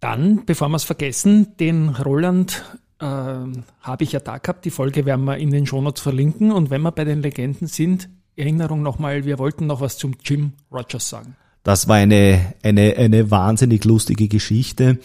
Dann, 0.00 0.44
bevor 0.44 0.68
wir 0.68 0.76
es 0.76 0.84
vergessen, 0.84 1.56
den 1.58 1.88
Roland 1.90 2.64
äh, 3.00 3.04
habe 3.04 4.04
ich 4.04 4.12
ja 4.12 4.20
da 4.20 4.38
gehabt. 4.38 4.64
Die 4.64 4.70
Folge 4.70 5.06
werden 5.06 5.24
wir 5.24 5.38
in 5.38 5.50
den 5.50 5.66
Shownotes 5.66 6.02
verlinken. 6.02 6.52
Und 6.52 6.70
wenn 6.70 6.82
wir 6.82 6.92
bei 6.92 7.04
den 7.04 7.22
Legenden 7.22 7.66
sind, 7.66 8.08
Erinnerung 8.36 8.82
nochmal, 8.82 9.24
wir 9.24 9.38
wollten 9.38 9.66
noch 9.66 9.80
was 9.80 9.96
zum 9.96 10.14
Jim 10.22 10.52
Rogers 10.70 11.08
sagen. 11.08 11.36
Das 11.62 11.88
war 11.88 11.96
eine, 11.96 12.54
eine, 12.62 12.96
eine 12.96 13.30
wahnsinnig 13.30 13.84
lustige 13.84 14.28
Geschichte. 14.28 14.98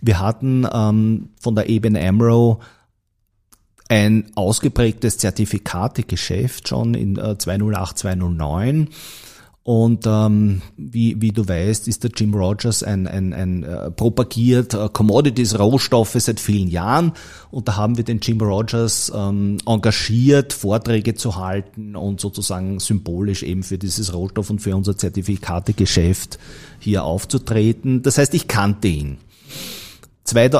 Wir 0.00 0.20
hatten 0.20 0.66
ähm, 0.72 1.30
von 1.40 1.56
der 1.56 1.68
Eben 1.68 1.96
Amro 1.96 2.60
ein 3.88 4.30
ausgeprägtes 4.34 5.18
Zertifikategeschäft 5.18 6.68
schon 6.68 6.94
in 6.94 7.16
äh, 7.18 7.36
208, 7.36 7.98
209 7.98 8.88
und 9.64 10.04
ähm, 10.06 10.60
wie, 10.76 11.22
wie 11.22 11.32
du 11.32 11.48
weißt, 11.48 11.88
ist 11.88 12.04
der 12.04 12.10
Jim 12.14 12.34
Rogers 12.34 12.82
ein, 12.82 13.06
ein, 13.06 13.32
ein 13.32 13.62
äh, 13.64 13.90
propagiert 13.90 14.74
äh, 14.74 14.90
Commodities, 14.92 15.58
Rohstoffe 15.58 16.16
seit 16.18 16.38
vielen 16.38 16.68
Jahren. 16.68 17.12
Und 17.50 17.66
da 17.66 17.76
haben 17.76 17.96
wir 17.96 18.04
den 18.04 18.20
Jim 18.20 18.42
Rogers 18.42 19.10
ähm, 19.16 19.56
engagiert, 19.64 20.52
Vorträge 20.52 21.14
zu 21.14 21.36
halten 21.36 21.96
und 21.96 22.20
sozusagen 22.20 22.78
symbolisch 22.78 23.42
eben 23.42 23.62
für 23.62 23.78
dieses 23.78 24.12
Rohstoff 24.12 24.50
und 24.50 24.60
für 24.60 24.76
unser 24.76 24.98
Zertifikategeschäft 24.98 26.38
hier 26.78 27.04
aufzutreten. 27.04 28.02
Das 28.02 28.18
heißt, 28.18 28.34
ich 28.34 28.48
kannte 28.48 28.88
ihn. 28.88 29.16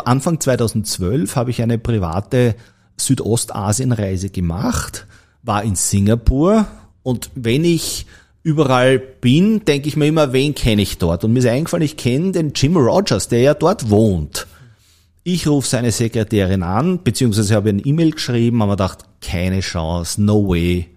Anfang 0.07 0.41
2012 0.41 1.37
habe 1.37 1.51
ich 1.51 1.61
eine 1.61 1.77
private 1.77 2.55
Südostasienreise 2.97 4.31
gemacht, 4.31 5.07
war 5.43 5.63
in 5.63 5.75
Singapur 5.75 6.67
und 7.03 7.31
wenn 7.35 7.67
ich 7.67 8.07
überall 8.45 8.99
bin, 8.99 9.65
denke 9.65 9.89
ich 9.89 9.97
mir 9.97 10.07
immer, 10.07 10.33
wen 10.33 10.55
kenne 10.55 10.83
ich 10.83 10.99
dort? 10.99 11.25
Und 11.25 11.33
mir 11.33 11.41
ist 11.41 11.47
eingefallen, 11.47 11.85
ich 11.85 11.97
kenne 11.97 12.31
den 12.31 12.53
Jim 12.55 12.77
Rogers, 12.77 13.27
der 13.27 13.41
ja 13.41 13.55
dort 13.55 13.91
wohnt. 13.91 14.47
Ich 15.25 15.49
rufe 15.49 15.67
seine 15.67 15.91
Sekretärin 15.91 16.63
an, 16.63 17.03
beziehungsweise 17.03 17.55
habe 17.55 17.71
eine 17.71 17.81
E-Mail 17.81 18.13
geschrieben, 18.13 18.61
aber 18.61 18.73
gedacht, 18.73 18.99
keine 19.23 19.61
Chance, 19.61 20.23
no 20.23 20.47
way. 20.47 20.91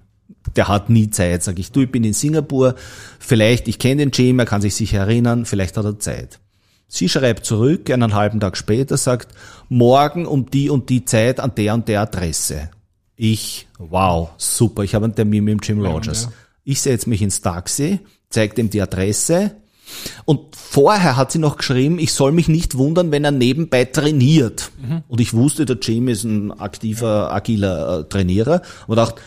Der 0.57 0.67
hat 0.67 0.89
nie 0.89 1.09
Zeit. 1.09 1.43
Sag 1.43 1.57
ich, 1.57 1.71
du, 1.71 1.81
ich 1.81 1.91
bin 1.91 2.03
in 2.03 2.13
Singapur, 2.13 2.75
vielleicht, 3.17 3.69
ich 3.69 3.79
kenne 3.79 4.05
den 4.05 4.11
Jim, 4.11 4.39
er 4.39 4.45
kann 4.45 4.61
sich 4.61 4.75
sicher 4.75 4.99
erinnern, 4.99 5.45
vielleicht 5.45 5.77
hat 5.77 5.85
er 5.85 5.99
Zeit. 5.99 6.39
Sie 6.89 7.07
schreibt 7.07 7.45
zurück, 7.45 7.89
einen 7.89 8.13
halben 8.13 8.41
Tag 8.41 8.57
später, 8.57 8.97
sagt, 8.97 9.33
morgen 9.69 10.25
um 10.25 10.49
die 10.49 10.69
und 10.69 10.89
die 10.89 11.05
Zeit 11.05 11.39
an 11.39 11.53
der 11.55 11.73
und 11.73 11.87
der 11.87 12.01
Adresse. 12.01 12.69
Ich, 13.15 13.67
wow, 13.77 14.31
super, 14.37 14.83
ich 14.83 14.93
habe 14.95 15.05
einen 15.05 15.15
Termin 15.15 15.45
mit 15.45 15.53
dem 15.53 15.59
Jim 15.63 15.85
Rogers. 15.85 16.23
Ja, 16.23 16.29
ja. 16.29 16.35
Ich 16.67 16.81
setze 16.81 17.07
mich 17.07 17.21
ins 17.21 17.39
Taxi, 17.39 17.99
zeige 18.29 18.59
ihm 18.59 18.69
die 18.69 18.81
Adresse 18.81 19.55
und 20.25 20.53
vorher 20.53 21.15
hat 21.15 21.31
sie 21.31 21.39
noch 21.39 21.55
geschrieben, 21.55 21.97
ich 21.97 22.11
soll 22.11 22.33
mich 22.33 22.49
nicht 22.49 22.77
wundern, 22.77 23.09
wenn 23.09 23.23
er 23.23 23.31
nebenbei 23.31 23.85
trainiert. 23.85 24.69
Mhm. 24.81 25.01
Und 25.07 25.21
ich 25.21 25.33
wusste, 25.33 25.65
der 25.65 25.77
Jim 25.77 26.09
ist 26.09 26.25
ein 26.25 26.51
aktiver, 26.51 27.31
agiler 27.31 28.01
äh, 28.01 28.03
Trainierer 28.03 28.63
und 28.85 28.97
dachte, 28.97 29.21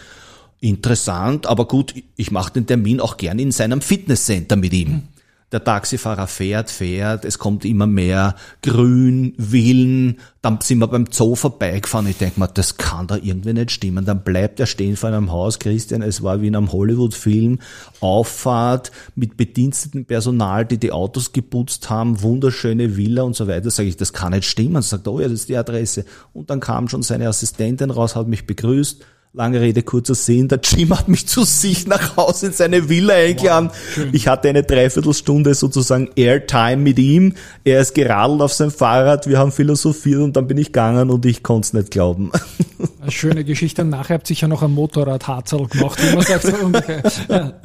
interessant, 0.60 1.46
aber 1.46 1.66
gut, 1.66 1.94
ich 2.14 2.30
mache 2.30 2.52
den 2.52 2.66
Termin 2.66 3.00
auch 3.00 3.16
gern 3.16 3.38
in 3.38 3.52
seinem 3.52 3.80
Fitnesscenter 3.80 4.56
mit 4.56 4.74
ihm. 4.74 4.90
Mhm 4.90 5.02
der 5.52 5.64
Taxifahrer 5.64 6.28
fährt, 6.28 6.70
fährt, 6.70 7.24
es 7.24 7.38
kommt 7.38 7.64
immer 7.64 7.86
mehr 7.86 8.36
Grün, 8.62 9.34
Willen, 9.36 10.18
dann 10.42 10.60
sind 10.60 10.78
wir 10.78 10.86
beim 10.86 11.06
Zoo 11.10 11.34
vorbeigefahren. 11.34 12.06
Ich 12.06 12.18
denke 12.18 12.38
mir, 12.38 12.48
das 12.48 12.76
kann 12.76 13.08
da 13.08 13.16
irgendwie 13.16 13.52
nicht 13.52 13.72
stimmen. 13.72 14.04
Dann 14.04 14.22
bleibt 14.22 14.60
er 14.60 14.66
stehen 14.66 14.96
vor 14.96 15.08
einem 15.08 15.32
Haus, 15.32 15.58
Christian, 15.58 16.02
es 16.02 16.22
war 16.22 16.40
wie 16.40 16.46
in 16.46 16.56
einem 16.56 16.72
Hollywood-Film, 16.72 17.58
Auffahrt 18.00 18.92
mit 19.16 19.36
bediensteten 19.36 20.04
Personal, 20.04 20.64
die 20.64 20.78
die 20.78 20.92
Autos 20.92 21.32
geputzt 21.32 21.90
haben, 21.90 22.22
wunderschöne 22.22 22.96
Villa 22.96 23.22
und 23.22 23.34
so 23.34 23.48
weiter. 23.48 23.70
Sage 23.70 23.88
ich, 23.88 23.96
das 23.96 24.12
kann 24.12 24.32
nicht 24.32 24.44
stimmen. 24.44 24.82
Sagt, 24.82 25.08
oh 25.08 25.20
ja, 25.20 25.26
das 25.26 25.40
ist 25.40 25.48
die 25.48 25.56
Adresse. 25.56 26.04
Und 26.32 26.48
dann 26.50 26.60
kam 26.60 26.88
schon 26.88 27.02
seine 27.02 27.28
Assistentin 27.28 27.90
raus, 27.90 28.14
hat 28.14 28.28
mich 28.28 28.46
begrüßt, 28.46 29.04
Lange 29.32 29.60
Rede, 29.60 29.84
kurzer 29.84 30.16
Sinn. 30.16 30.48
Der 30.48 30.58
Jim 30.60 30.90
hat 30.98 31.06
mich 31.06 31.28
zu 31.28 31.44
sich 31.44 31.86
nach 31.86 32.16
Hause 32.16 32.46
in 32.46 32.52
seine 32.52 32.88
Villa 32.88 33.14
eingeladen. 33.14 33.70
Wow, 33.94 34.06
ich 34.10 34.26
hatte 34.26 34.48
eine 34.48 34.64
Dreiviertelstunde 34.64 35.54
sozusagen 35.54 36.10
Airtime 36.16 36.78
mit 36.78 36.98
ihm. 36.98 37.34
Er 37.62 37.80
ist 37.80 37.94
geradelt 37.94 38.40
auf 38.40 38.52
sein 38.52 38.72
Fahrrad. 38.72 39.28
Wir 39.28 39.38
haben 39.38 39.52
philosophiert 39.52 40.20
und 40.20 40.36
dann 40.36 40.48
bin 40.48 40.58
ich 40.58 40.66
gegangen 40.68 41.10
und 41.10 41.24
ich 41.26 41.44
konnte 41.44 41.66
es 41.66 41.72
nicht 41.74 41.92
glauben. 41.92 42.32
Eine 43.00 43.12
schöne 43.12 43.44
Geschichte. 43.44 43.82
Und 43.82 43.90
nachher 43.90 44.14
habt 44.14 44.24
ihr 44.24 44.34
sicher 44.34 44.48
noch 44.48 44.62
ein 44.62 44.72
Motorrad-Harzel 44.72 45.68
gemacht, 45.68 46.02
wie 46.02 46.14
man 46.16 46.24
sagt. 46.24 46.44
Ungefähr. 46.62 47.60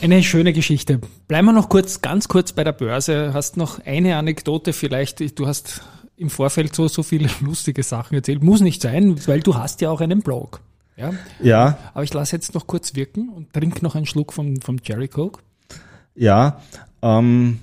Eine 0.00 0.22
schöne 0.22 0.54
Geschichte. 0.54 1.00
Bleiben 1.28 1.46
wir 1.46 1.52
noch 1.52 1.68
kurz, 1.68 2.00
ganz 2.00 2.26
kurz 2.26 2.52
bei 2.52 2.64
der 2.64 2.72
Börse. 2.72 3.32
Hast 3.34 3.58
noch 3.58 3.84
eine 3.84 4.16
Anekdote 4.16 4.72
vielleicht? 4.72 5.38
Du 5.38 5.46
hast 5.46 5.82
im 6.16 6.30
Vorfeld 6.30 6.74
so, 6.74 6.88
so 6.88 7.02
viele 7.02 7.28
lustige 7.40 7.82
Sachen 7.82 8.14
erzählt. 8.14 8.42
Muss 8.42 8.60
nicht 8.60 8.80
sein, 8.80 9.16
weil 9.26 9.40
du 9.40 9.56
hast 9.56 9.82
ja 9.82 9.90
auch 9.90 10.00
einen 10.00 10.22
Blog. 10.22 10.60
Ja. 10.96 11.12
ja. 11.42 11.78
Aber 11.94 12.04
ich 12.04 12.12
lasse 12.12 12.36
jetzt 12.36 12.54
noch 12.54 12.66
kurz 12.66 12.94
wirken 12.94 13.28
und 13.28 13.52
trinke 13.52 13.82
noch 13.84 13.94
einen 13.94 14.06
Schluck 14.06 14.32
vom, 14.32 14.60
vom 14.60 14.78
Jerry 14.82 15.08
Coke. 15.08 15.40
Ja. 16.14 16.60
Ähm, 17.02 17.58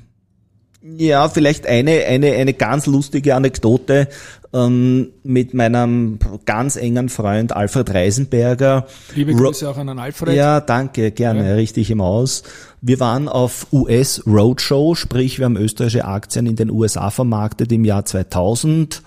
ja, 0.83 1.29
vielleicht 1.29 1.65
eine, 1.65 2.03
eine, 2.05 2.33
eine 2.33 2.53
ganz 2.53 2.87
lustige 2.87 3.35
Anekdote 3.35 4.09
ähm, 4.53 5.11
mit 5.23 5.53
meinem 5.53 6.19
ganz 6.45 6.75
engen 6.75 7.07
Freund 7.09 7.55
Alfred 7.55 7.93
Reisenberger. 7.93 8.87
Liebe 9.15 9.33
Grüße 9.33 9.65
Ro 9.65 9.71
auch 9.71 9.77
an 9.77 9.87
den 9.87 9.99
Alfred. 9.99 10.35
Ja, 10.35 10.59
danke, 10.59 11.11
gerne, 11.11 11.47
ja. 11.47 11.55
richtig 11.55 11.89
im 11.89 12.01
Aus. 12.01 12.43
Wir 12.81 12.99
waren 12.99 13.29
auf 13.29 13.67
US 13.71 14.23
Roadshow, 14.27 14.93
sprich 14.95 15.39
wir 15.39 15.45
haben 15.45 15.55
österreichische 15.55 16.05
Aktien 16.05 16.47
in 16.47 16.57
den 16.57 16.69
USA 16.69 17.09
vermarktet 17.09 17.71
im 17.71 17.85
Jahr 17.85 18.05
2000 18.05 19.01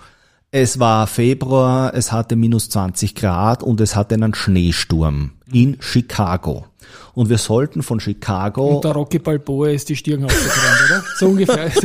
es 0.51 0.79
war 0.79 1.07
Februar, 1.07 1.93
es 1.93 2.11
hatte 2.11 2.35
minus 2.35 2.69
20 2.69 3.15
Grad 3.15 3.63
und 3.63 3.81
es 3.81 3.95
hatte 3.95 4.15
einen 4.15 4.33
Schneesturm 4.33 5.31
in 5.51 5.77
Chicago. 5.81 6.65
Und 7.13 7.29
wir 7.29 7.37
sollten 7.37 7.83
von 7.83 7.99
Chicago. 7.99 8.75
Und 8.75 8.83
der 8.83 8.91
Rocky 8.91 9.19
Balboa 9.19 9.69
ist 9.69 9.89
die 9.89 9.95
Stirn 9.95 10.23
aufgebrannt, 10.23 10.79
oder? 10.85 11.03
So 11.17 11.27
ungefähr. 11.27 11.71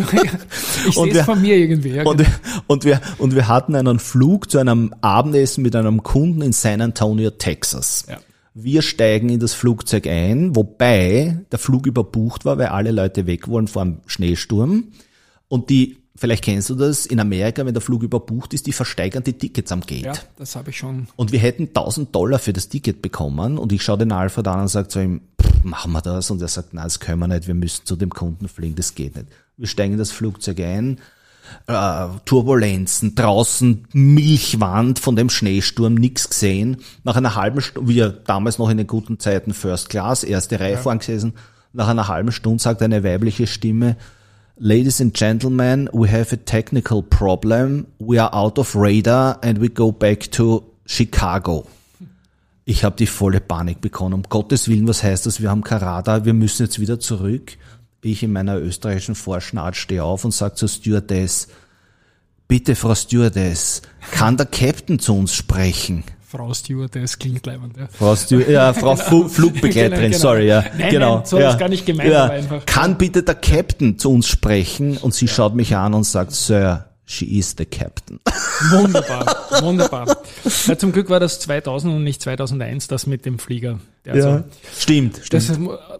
Ich 0.86 0.94
sehe 0.94 1.12
es 1.12 1.24
von 1.24 1.40
mir 1.40 1.56
irgendwie. 1.56 1.90
Ja, 1.90 2.04
und, 2.04 2.18
genau. 2.18 2.30
und, 2.66 2.84
wir, 2.84 3.00
und 3.18 3.34
wir 3.34 3.46
hatten 3.46 3.76
einen 3.76 4.00
Flug 4.00 4.50
zu 4.50 4.58
einem 4.58 4.92
Abendessen 5.00 5.62
mit 5.62 5.76
einem 5.76 6.02
Kunden 6.02 6.42
in 6.42 6.52
San 6.52 6.80
Antonio, 6.80 7.30
Texas. 7.30 8.04
Ja. 8.08 8.18
Wir 8.54 8.82
steigen 8.82 9.28
in 9.28 9.38
das 9.38 9.54
Flugzeug 9.54 10.06
ein, 10.08 10.56
wobei 10.56 11.38
der 11.52 11.58
Flug 11.58 11.86
überbucht 11.86 12.44
war, 12.44 12.58
weil 12.58 12.66
alle 12.66 12.90
Leute 12.90 13.26
weg 13.26 13.48
wollen 13.48 13.68
vor 13.68 13.84
dem 13.84 14.00
Schneesturm. 14.06 14.88
Und 15.48 15.70
die 15.70 16.01
Vielleicht 16.14 16.44
kennst 16.44 16.68
du 16.68 16.74
das, 16.74 17.06
in 17.06 17.20
Amerika, 17.20 17.64
wenn 17.64 17.72
der 17.72 17.80
Flug 17.80 18.02
überbucht 18.02 18.52
ist, 18.52 18.66
die 18.66 18.72
versteigern 18.72 19.24
die 19.24 19.32
Tickets 19.32 19.72
am 19.72 19.80
Gate. 19.80 20.04
Ja, 20.04 20.12
das 20.36 20.56
habe 20.56 20.70
ich 20.70 20.76
schon. 20.76 21.08
Und 21.16 21.32
wir 21.32 21.38
hätten 21.38 21.68
1000 21.68 22.14
Dollar 22.14 22.38
für 22.38 22.52
das 22.52 22.68
Ticket 22.68 23.00
bekommen 23.00 23.56
und 23.56 23.72
ich 23.72 23.82
schaue 23.82 23.98
den 23.98 24.12
Alfred 24.12 24.46
an 24.46 24.60
und 24.60 24.68
sage 24.68 24.88
zu 24.88 25.02
ihm, 25.02 25.22
machen 25.62 25.92
wir 25.92 26.02
das? 26.02 26.30
Und 26.30 26.42
er 26.42 26.48
sagt, 26.48 26.74
nein, 26.74 26.84
das 26.84 27.00
können 27.00 27.20
wir 27.20 27.28
nicht, 27.28 27.46
wir 27.46 27.54
müssen 27.54 27.86
zu 27.86 27.96
dem 27.96 28.10
Kunden 28.10 28.48
fliegen, 28.48 28.74
das 28.74 28.94
geht 28.94 29.16
nicht. 29.16 29.28
Wir 29.56 29.66
steigen 29.66 29.94
in 29.94 29.98
das 29.98 30.10
Flugzeug 30.10 30.60
ein, 30.60 30.98
äh, 31.66 32.06
Turbulenzen, 32.24 33.14
draußen 33.14 33.86
Milchwand 33.92 34.98
von 34.98 35.16
dem 35.16 35.30
Schneesturm, 35.30 35.94
nix 35.94 36.28
gesehen. 36.28 36.78
Nach 37.04 37.16
einer 37.16 37.34
halben 37.34 37.60
Stunde, 37.60 37.88
wir 37.88 38.10
damals 38.10 38.58
noch 38.58 38.70
in 38.70 38.76
den 38.76 38.86
guten 38.86 39.18
Zeiten 39.18 39.54
First 39.54 39.88
Class, 39.88 40.24
erste 40.24 40.60
Reihe 40.60 40.74
ja. 40.74 40.78
vorangesessen, 40.78 41.34
nach 41.72 41.88
einer 41.88 42.08
halben 42.08 42.32
Stunde 42.32 42.62
sagt 42.62 42.82
eine 42.82 43.02
weibliche 43.02 43.46
Stimme, 43.46 43.96
Ladies 44.58 45.00
and 45.00 45.14
gentlemen, 45.14 45.88
we 45.94 46.10
have 46.10 46.30
a 46.30 46.36
technical 46.36 47.02
problem. 47.02 47.86
We 47.98 48.18
are 48.18 48.28
out 48.34 48.58
of 48.58 48.76
radar 48.76 49.38
and 49.42 49.58
we 49.58 49.70
go 49.70 49.90
back 49.92 50.30
to 50.32 50.62
Chicago. 50.84 51.66
Ich 52.66 52.84
habe 52.84 52.94
die 52.96 53.06
volle 53.06 53.40
Panik 53.40 53.80
bekommen. 53.80 54.12
Um 54.12 54.22
Gottes 54.24 54.68
Willen, 54.68 54.86
was 54.86 55.02
heißt 55.02 55.24
das? 55.24 55.40
Wir 55.40 55.48
haben 55.48 55.64
kein 55.64 55.78
Radar, 55.78 56.26
wir 56.26 56.34
müssen 56.34 56.64
jetzt 56.64 56.78
wieder 56.78 57.00
zurück. 57.00 57.56
Ich 58.02 58.22
in 58.22 58.32
meiner 58.32 58.58
österreichischen 58.58 59.14
Vorschnart 59.14 59.74
stehe 59.74 60.04
auf 60.04 60.24
und 60.24 60.32
sage 60.32 60.54
zur 60.54 60.68
Stewardess, 60.68 61.48
bitte 62.46 62.74
Frau 62.74 62.94
Stewardess, 62.94 63.80
kann 64.10 64.36
der 64.36 64.46
Captain 64.46 64.98
zu 64.98 65.16
uns 65.16 65.34
sprechen? 65.34 66.04
Frau 66.32 66.54
Stewardess 66.54 67.18
klingt 67.18 67.44
leibend, 67.44 67.76
ja. 67.76 67.88
Frau 67.92 68.16
Steward, 68.16 68.48
ja, 68.48 68.72
Frau 68.72 68.94
genau. 68.94 69.28
Flugbegleiterin, 69.28 70.12
genau, 70.12 70.18
sorry, 70.18 70.46
ja. 70.46 70.64
Nein, 70.78 70.90
genau. 70.90 71.16
Nein, 71.16 71.26
so 71.26 71.38
ja. 71.38 71.50
ist 71.50 71.58
gar 71.58 71.68
nicht 71.68 71.84
gemeint, 71.84 72.10
ja. 72.10 72.24
einfach. 72.24 72.64
Kann 72.64 72.96
bitte 72.96 73.22
der 73.22 73.34
Captain 73.34 73.98
zu 73.98 74.10
uns 74.10 74.28
sprechen? 74.28 74.96
Und 74.96 75.12
sie 75.12 75.26
ja. 75.26 75.32
schaut 75.32 75.54
mich 75.54 75.76
an 75.76 75.92
und 75.92 76.04
sagt, 76.04 76.32
Sir, 76.32 76.86
she 77.04 77.26
is 77.26 77.54
the 77.58 77.66
Captain. 77.66 78.18
Wunderbar, 78.70 79.36
wunderbar. 79.62 80.16
Ja, 80.66 80.78
zum 80.78 80.92
Glück 80.92 81.10
war 81.10 81.20
das 81.20 81.38
2000 81.40 81.96
und 81.96 82.04
nicht 82.04 82.22
2001, 82.22 82.88
das 82.88 83.06
mit 83.06 83.26
dem 83.26 83.38
Flieger. 83.38 83.78
Also, 84.06 84.28
ja, 84.28 84.44
stimmt, 84.74 85.20
stimmt. 85.22 85.32
Das, 85.32 85.58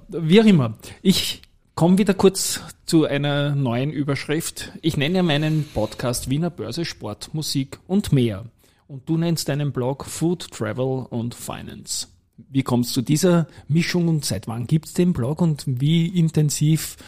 wie 0.08 0.40
auch 0.40 0.46
immer. 0.46 0.78
Ich 1.02 1.42
komme 1.74 1.98
wieder 1.98 2.14
kurz 2.14 2.60
zu 2.86 3.04
einer 3.04 3.54
neuen 3.54 3.90
Überschrift. 3.90 4.72
Ich 4.80 4.96
nenne 4.96 5.22
meinen 5.22 5.68
Podcast 5.74 6.30
Wiener 6.30 6.48
Börse 6.48 6.86
Sport, 6.86 7.34
Musik 7.34 7.78
und 7.86 8.12
mehr. 8.12 8.44
Und 8.92 9.08
du 9.08 9.16
nennst 9.16 9.48
deinen 9.48 9.72
Blog 9.72 10.04
Food, 10.04 10.50
Travel 10.50 11.06
und 11.08 11.34
Finance. 11.34 12.08
Wie 12.50 12.62
kommst 12.62 12.90
du 12.90 13.00
zu 13.00 13.02
dieser 13.02 13.46
Mischung 13.66 14.06
und 14.06 14.22
seit 14.22 14.48
wann 14.48 14.66
gibt's 14.66 14.92
den 14.92 15.14
Blog 15.14 15.40
und 15.40 15.64
wie 15.66 16.08
intensiv 16.08 16.98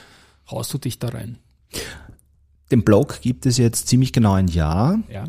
haust 0.50 0.72
du 0.72 0.78
dich 0.78 0.98
da 0.98 1.08
rein? 1.08 1.36
Den 2.70 2.84
Blog 2.84 3.20
gibt 3.20 3.44
es 3.44 3.58
jetzt 3.58 3.88
ziemlich 3.88 4.14
genau 4.14 4.32
ein 4.32 4.48
Jahr. 4.48 4.98
Ja. 5.12 5.26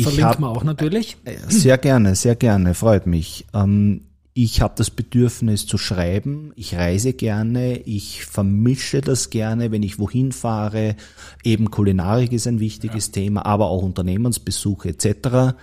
Verlinken 0.00 0.42
wir 0.42 0.50
auch 0.50 0.62
natürlich. 0.62 1.16
Äh, 1.24 1.38
sehr 1.48 1.78
gerne, 1.78 2.14
sehr 2.14 2.36
gerne, 2.36 2.74
freut 2.74 3.08
mich. 3.08 3.46
Ähm, 3.52 4.02
ich 4.34 4.60
habe 4.60 4.74
das 4.76 4.90
Bedürfnis 4.90 5.66
zu 5.66 5.78
schreiben, 5.78 6.52
ich 6.54 6.76
reise 6.76 7.12
gerne, 7.12 7.76
ich 7.76 8.24
vermische 8.24 9.00
das 9.00 9.30
gerne, 9.30 9.72
wenn 9.72 9.82
ich 9.82 9.98
wohin 9.98 10.30
fahre. 10.30 10.94
Eben 11.42 11.72
Kulinarik 11.72 12.30
ist 12.30 12.46
ein 12.46 12.60
wichtiges 12.60 13.08
ja. 13.08 13.14
Thema, 13.14 13.44
aber 13.46 13.66
auch 13.66 13.82
Unternehmensbesuche 13.82 14.90
etc. 14.90 15.56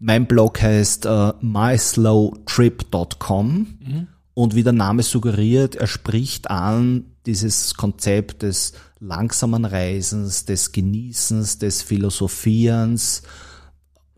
Mein 0.00 0.26
Blog 0.26 0.60
heißt 0.60 1.06
uh, 1.06 1.32
myslowtrip.com 1.40 3.66
mhm. 3.78 4.08
und 4.34 4.54
wie 4.54 4.64
der 4.64 4.72
Name 4.72 5.02
suggeriert, 5.02 5.76
er 5.76 5.86
spricht 5.86 6.50
an 6.50 7.04
dieses 7.26 7.74
Konzept 7.74 8.42
des 8.42 8.72
langsamen 8.98 9.64
Reisens, 9.64 10.46
des 10.46 10.72
Genießens, 10.72 11.58
des 11.58 11.82
Philosophierens, 11.82 13.22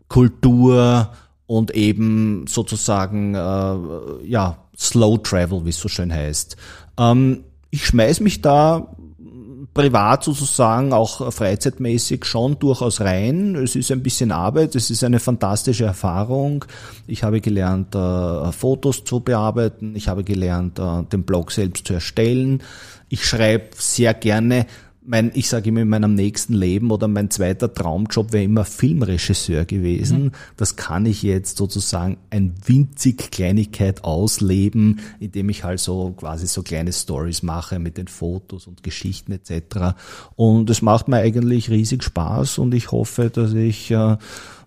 Kultur, 0.07 1.11
und 1.45 1.71
eben 1.71 2.45
sozusagen 2.47 3.35
äh, 3.35 4.25
ja 4.25 4.57
Slow 4.77 5.21
Travel, 5.21 5.65
wie 5.65 5.69
es 5.69 5.77
so 5.77 5.87
schön 5.87 6.11
heißt. 6.11 6.57
Ähm, 6.97 7.43
ich 7.69 7.85
schmeiß 7.85 8.21
mich 8.21 8.41
da 8.41 8.95
privat 9.73 10.23
sozusagen 10.23 10.93
auch 10.93 11.31
freizeitmäßig 11.33 12.25
schon 12.25 12.59
durchaus 12.59 13.01
rein. 13.01 13.55
Es 13.55 13.75
ist 13.75 13.91
ein 13.91 14.03
bisschen 14.03 14.31
Arbeit, 14.31 14.75
es 14.75 14.89
ist 14.89 15.03
eine 15.03 15.19
fantastische 15.19 15.85
Erfahrung. 15.85 16.65
Ich 17.07 17.23
habe 17.23 17.41
gelernt, 17.41 17.95
äh, 17.95 18.51
Fotos 18.51 19.03
zu 19.03 19.21
bearbeiten, 19.21 19.95
ich 19.95 20.07
habe 20.07 20.23
gelernt, 20.23 20.77
äh, 20.77 21.03
den 21.11 21.23
Blog 21.23 21.51
selbst 21.51 21.87
zu 21.87 21.93
erstellen. 21.93 22.61
Ich 23.09 23.25
schreibe 23.25 23.69
sehr 23.75 24.13
gerne 24.13 24.67
mein, 25.05 25.31
ich 25.33 25.49
sage 25.49 25.69
immer 25.69 25.81
in 25.81 25.89
meinem 25.89 26.15
nächsten 26.15 26.53
Leben 26.53 26.91
oder 26.91 27.07
mein 27.07 27.29
zweiter 27.29 27.73
Traumjob 27.73 28.31
wäre 28.31 28.43
immer 28.43 28.65
Filmregisseur 28.65 29.65
gewesen. 29.65 30.25
Mhm. 30.25 30.31
Das 30.57 30.75
kann 30.75 31.05
ich 31.05 31.23
jetzt 31.23 31.57
sozusagen 31.57 32.17
ein 32.29 32.55
winzig 32.65 33.31
Kleinigkeit 33.31 34.03
ausleben, 34.03 34.99
indem 35.19 35.49
ich 35.49 35.63
halt 35.63 35.79
so 35.79 36.11
quasi 36.11 36.47
so 36.47 36.63
kleine 36.63 36.93
Stories 36.93 37.43
mache 37.43 37.79
mit 37.79 37.97
den 37.97 38.07
Fotos 38.07 38.67
und 38.67 38.83
Geschichten 38.83 39.31
etc. 39.31 39.95
Und 40.35 40.69
es 40.69 40.81
macht 40.81 41.07
mir 41.07 41.17
eigentlich 41.17 41.69
riesig 41.69 42.03
Spaß 42.03 42.57
und 42.59 42.73
ich 42.73 42.91
hoffe, 42.91 43.29
dass 43.29 43.53
ich 43.53 43.91
äh, 43.91 44.17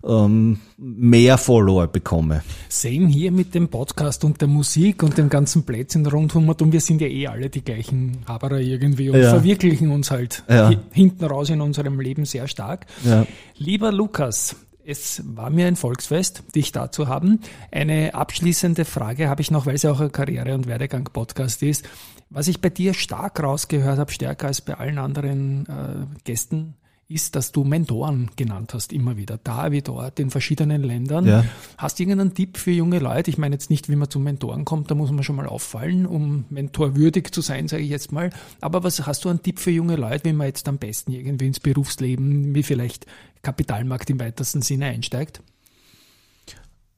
ähm, 0.07 0.59
mehr 0.77 1.37
Follower 1.37 1.87
bekomme. 1.87 2.43
Same 2.69 3.07
hier 3.07 3.31
mit 3.31 3.53
dem 3.53 3.67
Podcast 3.67 4.23
und 4.23 4.41
der 4.41 4.47
Musik 4.47 5.03
und 5.03 5.17
dem 5.17 5.29
ganzen 5.29 5.63
Plätzchen 5.63 6.05
rundherum 6.05 6.49
und 6.49 6.71
wir 6.71 6.81
sind 6.81 7.01
ja 7.01 7.07
eh 7.07 7.27
alle 7.27 7.49
die 7.49 7.63
gleichen 7.63 8.19
Haberer 8.27 8.59
irgendwie 8.59 9.09
und 9.09 9.19
ja. 9.19 9.29
verwirklichen 9.29 9.91
uns 9.91 10.11
halt 10.11 10.43
ja. 10.47 10.71
hinten 10.91 11.25
raus 11.25 11.49
in 11.49 11.61
unserem 11.61 11.99
Leben 11.99 12.25
sehr 12.25 12.47
stark. 12.47 12.85
Ja. 13.03 13.25
Lieber 13.57 13.91
Lukas, 13.91 14.55
es 14.85 15.21
war 15.25 15.49
mir 15.49 15.67
ein 15.67 15.75
Volksfest, 15.75 16.43
dich 16.55 16.71
da 16.71 16.91
zu 16.91 17.09
haben. 17.09 17.41
Eine 17.71 18.15
abschließende 18.15 18.85
Frage 18.85 19.27
habe 19.27 19.41
ich 19.41 19.51
noch, 19.51 19.65
weil 19.65 19.75
es 19.75 19.83
ja 19.83 19.91
auch 19.91 19.99
ein 19.99 20.13
Karriere- 20.13 20.53
und 20.53 20.65
Werdegang-Podcast 20.65 21.61
ist. 21.63 21.83
Was 22.29 22.47
ich 22.47 22.61
bei 22.61 22.69
dir 22.69 22.93
stark 22.93 23.41
rausgehört 23.41 23.99
habe, 23.99 24.11
stärker 24.11 24.47
als 24.47 24.61
bei 24.61 24.75
allen 24.75 24.97
anderen 24.97 25.65
äh, 25.65 26.21
Gästen, 26.23 26.75
ist, 27.09 27.35
dass 27.35 27.53
du 27.53 27.63
Mentoren 27.63 28.29
genannt 28.35 28.73
hast, 28.73 28.91
immer 28.91 29.15
wieder, 29.15 29.39
da 29.41 29.71
wie 29.71 29.81
dort, 29.81 30.19
in 30.19 30.29
verschiedenen 30.29 30.83
Ländern. 30.83 31.25
Ja. 31.25 31.45
Hast 31.77 31.99
du 31.99 32.03
irgendeinen 32.03 32.33
Tipp 32.33 32.57
für 32.57 32.71
junge 32.71 32.99
Leute? 32.99 33.29
Ich 33.29 33.37
meine 33.37 33.55
jetzt 33.55 33.69
nicht, 33.69 33.87
wie 33.87 33.95
man 33.95 34.09
zu 34.09 34.19
Mentoren 34.19 34.65
kommt, 34.65 34.91
da 34.91 34.95
muss 34.95 35.11
man 35.11 35.23
schon 35.23 35.37
mal 35.37 35.47
auffallen, 35.47 36.05
um 36.05 36.45
mentorwürdig 36.49 37.31
zu 37.31 37.39
sein, 37.39 37.69
sage 37.69 37.83
ich 37.83 37.89
jetzt 37.89 38.11
mal. 38.11 38.31
Aber 38.59 38.83
was 38.83 39.05
hast 39.05 39.23
du 39.23 39.29
einen 39.29 39.41
Tipp 39.41 39.59
für 39.59 39.71
junge 39.71 39.95
Leute, 39.95 40.25
wie 40.25 40.33
man 40.33 40.47
jetzt 40.47 40.67
am 40.67 40.77
besten 40.77 41.13
irgendwie 41.13 41.47
ins 41.47 41.61
Berufsleben, 41.61 42.53
wie 42.53 42.63
vielleicht 42.63 43.05
Kapitalmarkt 43.41 44.09
im 44.09 44.19
weitesten 44.19 44.61
Sinne 44.61 44.87
einsteigt? 44.87 45.41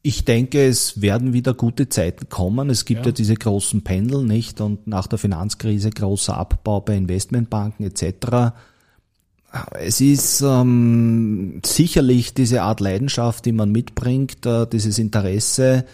Ich 0.01 0.25
denke, 0.25 0.65
es 0.65 1.01
werden 1.01 1.33
wieder 1.33 1.53
gute 1.53 1.87
Zeiten 1.89 2.29
kommen. 2.29 2.69
Es 2.71 2.85
gibt 2.85 3.01
ja, 3.01 3.07
ja 3.07 3.11
diese 3.11 3.35
großen 3.35 3.83
Pendel, 3.83 4.23
nicht? 4.23 4.59
Und 4.59 4.87
nach 4.87 5.05
der 5.05 5.19
Finanzkrise 5.19 5.91
großer 5.91 6.35
Abbau 6.35 6.79
bei 6.79 6.95
Investmentbanken 6.95 7.85
etc 7.85 8.55
es 9.73 10.01
ist 10.01 10.41
ähm, 10.41 11.61
sicherlich 11.65 12.33
diese 12.33 12.61
Art 12.61 12.79
Leidenschaft, 12.79 13.45
die 13.45 13.51
man 13.51 13.71
mitbringt, 13.71 14.45
äh, 14.45 14.67
dieses 14.67 14.99
Interesse, 14.99 15.85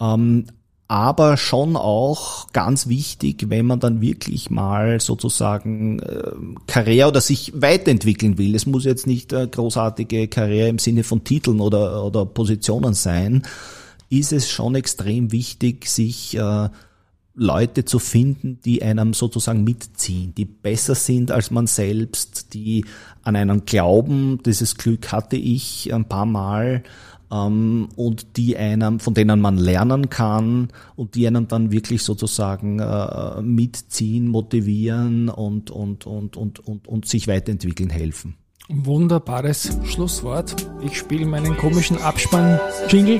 ähm, 0.00 0.46
aber 0.88 1.38
schon 1.38 1.74
auch 1.76 2.52
ganz 2.52 2.86
wichtig, 2.86 3.46
wenn 3.48 3.66
man 3.66 3.80
dann 3.80 4.02
wirklich 4.02 4.50
mal 4.50 5.00
sozusagen 5.00 6.00
äh, 6.00 6.32
Karriere 6.66 7.08
oder 7.08 7.20
sich 7.20 7.52
weiterentwickeln 7.56 8.36
will. 8.36 8.54
Es 8.54 8.66
muss 8.66 8.84
jetzt 8.84 9.06
nicht 9.06 9.32
äh, 9.32 9.46
großartige 9.46 10.28
Karriere 10.28 10.68
im 10.68 10.78
Sinne 10.78 11.02
von 11.02 11.24
Titeln 11.24 11.60
oder, 11.60 12.04
oder 12.04 12.26
Positionen 12.26 12.94
sein, 12.94 13.42
ist 14.10 14.32
es 14.32 14.50
schon 14.50 14.74
extrem 14.74 15.32
wichtig, 15.32 15.88
sich 15.88 16.36
äh, 16.36 16.68
Leute 17.34 17.84
zu 17.84 17.98
finden, 17.98 18.60
die 18.64 18.82
einem 18.82 19.14
sozusagen 19.14 19.64
mitziehen, 19.64 20.34
die 20.34 20.44
besser 20.44 20.94
sind 20.94 21.30
als 21.30 21.50
man 21.50 21.66
selbst, 21.66 22.52
die 22.52 22.84
an 23.22 23.36
einen 23.36 23.64
glauben. 23.64 24.40
Dieses 24.44 24.76
Glück 24.76 25.12
hatte 25.12 25.36
ich 25.36 25.92
ein 25.92 26.06
paar 26.06 26.26
Mal 26.26 26.82
ähm, 27.32 27.88
und 27.96 28.36
die 28.36 28.56
einem, 28.56 29.00
von 29.00 29.14
denen 29.14 29.40
man 29.40 29.56
lernen 29.56 30.10
kann 30.10 30.68
und 30.94 31.14
die 31.14 31.26
einem 31.26 31.48
dann 31.48 31.72
wirklich 31.72 32.02
sozusagen 32.02 32.80
äh, 32.80 33.40
mitziehen, 33.40 34.28
motivieren 34.28 35.28
und, 35.30 35.70
und, 35.70 36.06
und, 36.06 36.36
und, 36.36 36.60
und, 36.60 36.86
und 36.86 37.06
sich 37.06 37.28
weiterentwickeln 37.28 37.90
helfen. 37.90 38.36
Wunderbares 38.68 39.76
Schlusswort. 39.84 40.54
Ich 40.84 40.96
spiele 40.96 41.26
meinen 41.26 41.56
komischen 41.56 41.98
Abspann-Jingle. 41.98 43.18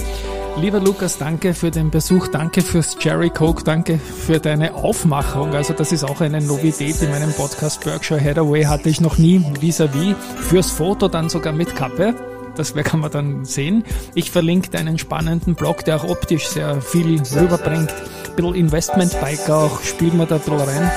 Lieber 0.58 0.80
Lukas, 0.80 1.18
danke 1.18 1.54
für 1.54 1.70
den 1.70 1.90
Besuch, 1.90 2.28
danke 2.28 2.62
fürs 2.62 2.96
Jerry 3.00 3.30
Coke, 3.30 3.64
danke 3.64 3.98
für 3.98 4.38
deine 4.38 4.74
Aufmachung. 4.74 5.54
Also 5.54 5.72
das 5.72 5.92
ist 5.92 6.04
auch 6.04 6.20
eine 6.20 6.40
Novität 6.40 7.00
in 7.02 7.10
meinem 7.10 7.32
Podcast 7.32 7.82
Berkshire 7.84 8.22
Hathaway 8.22 8.64
hatte 8.64 8.88
ich 8.88 9.00
noch 9.00 9.18
nie 9.18 9.38
vis-à-vis. 9.60 10.14
-vis. 10.14 10.14
Fürs 10.40 10.70
Foto 10.70 11.08
dann 11.08 11.28
sogar 11.28 11.52
mit 11.52 11.74
Kappe. 11.74 12.14
Das 12.54 12.74
kann 12.74 13.00
man 13.00 13.10
dann 13.10 13.44
sehen. 13.44 13.82
Ich 14.14 14.30
verlinke 14.30 14.70
deinen 14.70 14.98
spannenden 14.98 15.54
Blog, 15.54 15.84
der 15.84 15.96
auch 15.96 16.08
optisch 16.08 16.46
sehr 16.48 16.80
viel 16.82 17.20
rüberbringt. 17.34 17.90
Ein 17.90 18.36
bisschen 18.36 18.54
Investment-Bike 18.54 19.50
auch, 19.50 19.82
spielt 19.82 20.14
man 20.14 20.28
da 20.28 20.36
bisschen 20.36 20.60
rein. 20.60 20.90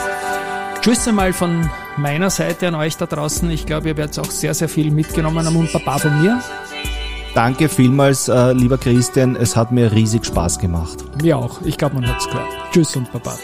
Tschüss 0.81 1.07
einmal 1.07 1.33
von 1.33 1.69
meiner 1.97 2.29
Seite 2.29 2.67
an 2.67 2.75
euch 2.75 2.97
da 2.97 3.05
draußen. 3.05 3.49
Ich 3.49 3.65
glaube, 3.65 3.87
ihr 3.87 3.97
werdet 3.97 4.19
auch 4.19 4.29
sehr, 4.29 4.53
sehr 4.53 4.69
viel 4.69 4.91
mitgenommen 4.91 5.45
haben 5.45 5.55
und 5.55 5.71
paar 5.85 5.99
von 5.99 6.21
mir. 6.21 6.41
Danke 7.35 7.67
vielmals, 7.67 8.29
äh, 8.29 8.53
lieber 8.53 8.77
Christian. 8.77 9.35
Es 9.35 9.57
hat 9.57 9.69
mir 9.69 9.91
riesig 9.91 10.25
Spaß 10.25 10.57
gemacht. 10.57 11.03
Mir 11.21 11.37
auch. 11.37 11.61
Ich 11.63 11.77
glaube, 11.77 11.95
man 11.95 12.07
hat 12.07 12.21
es 12.21 12.27
gehört. 12.27 12.47
Tschüss 12.71 12.95
und 12.95 13.11
Baba. 13.11 13.35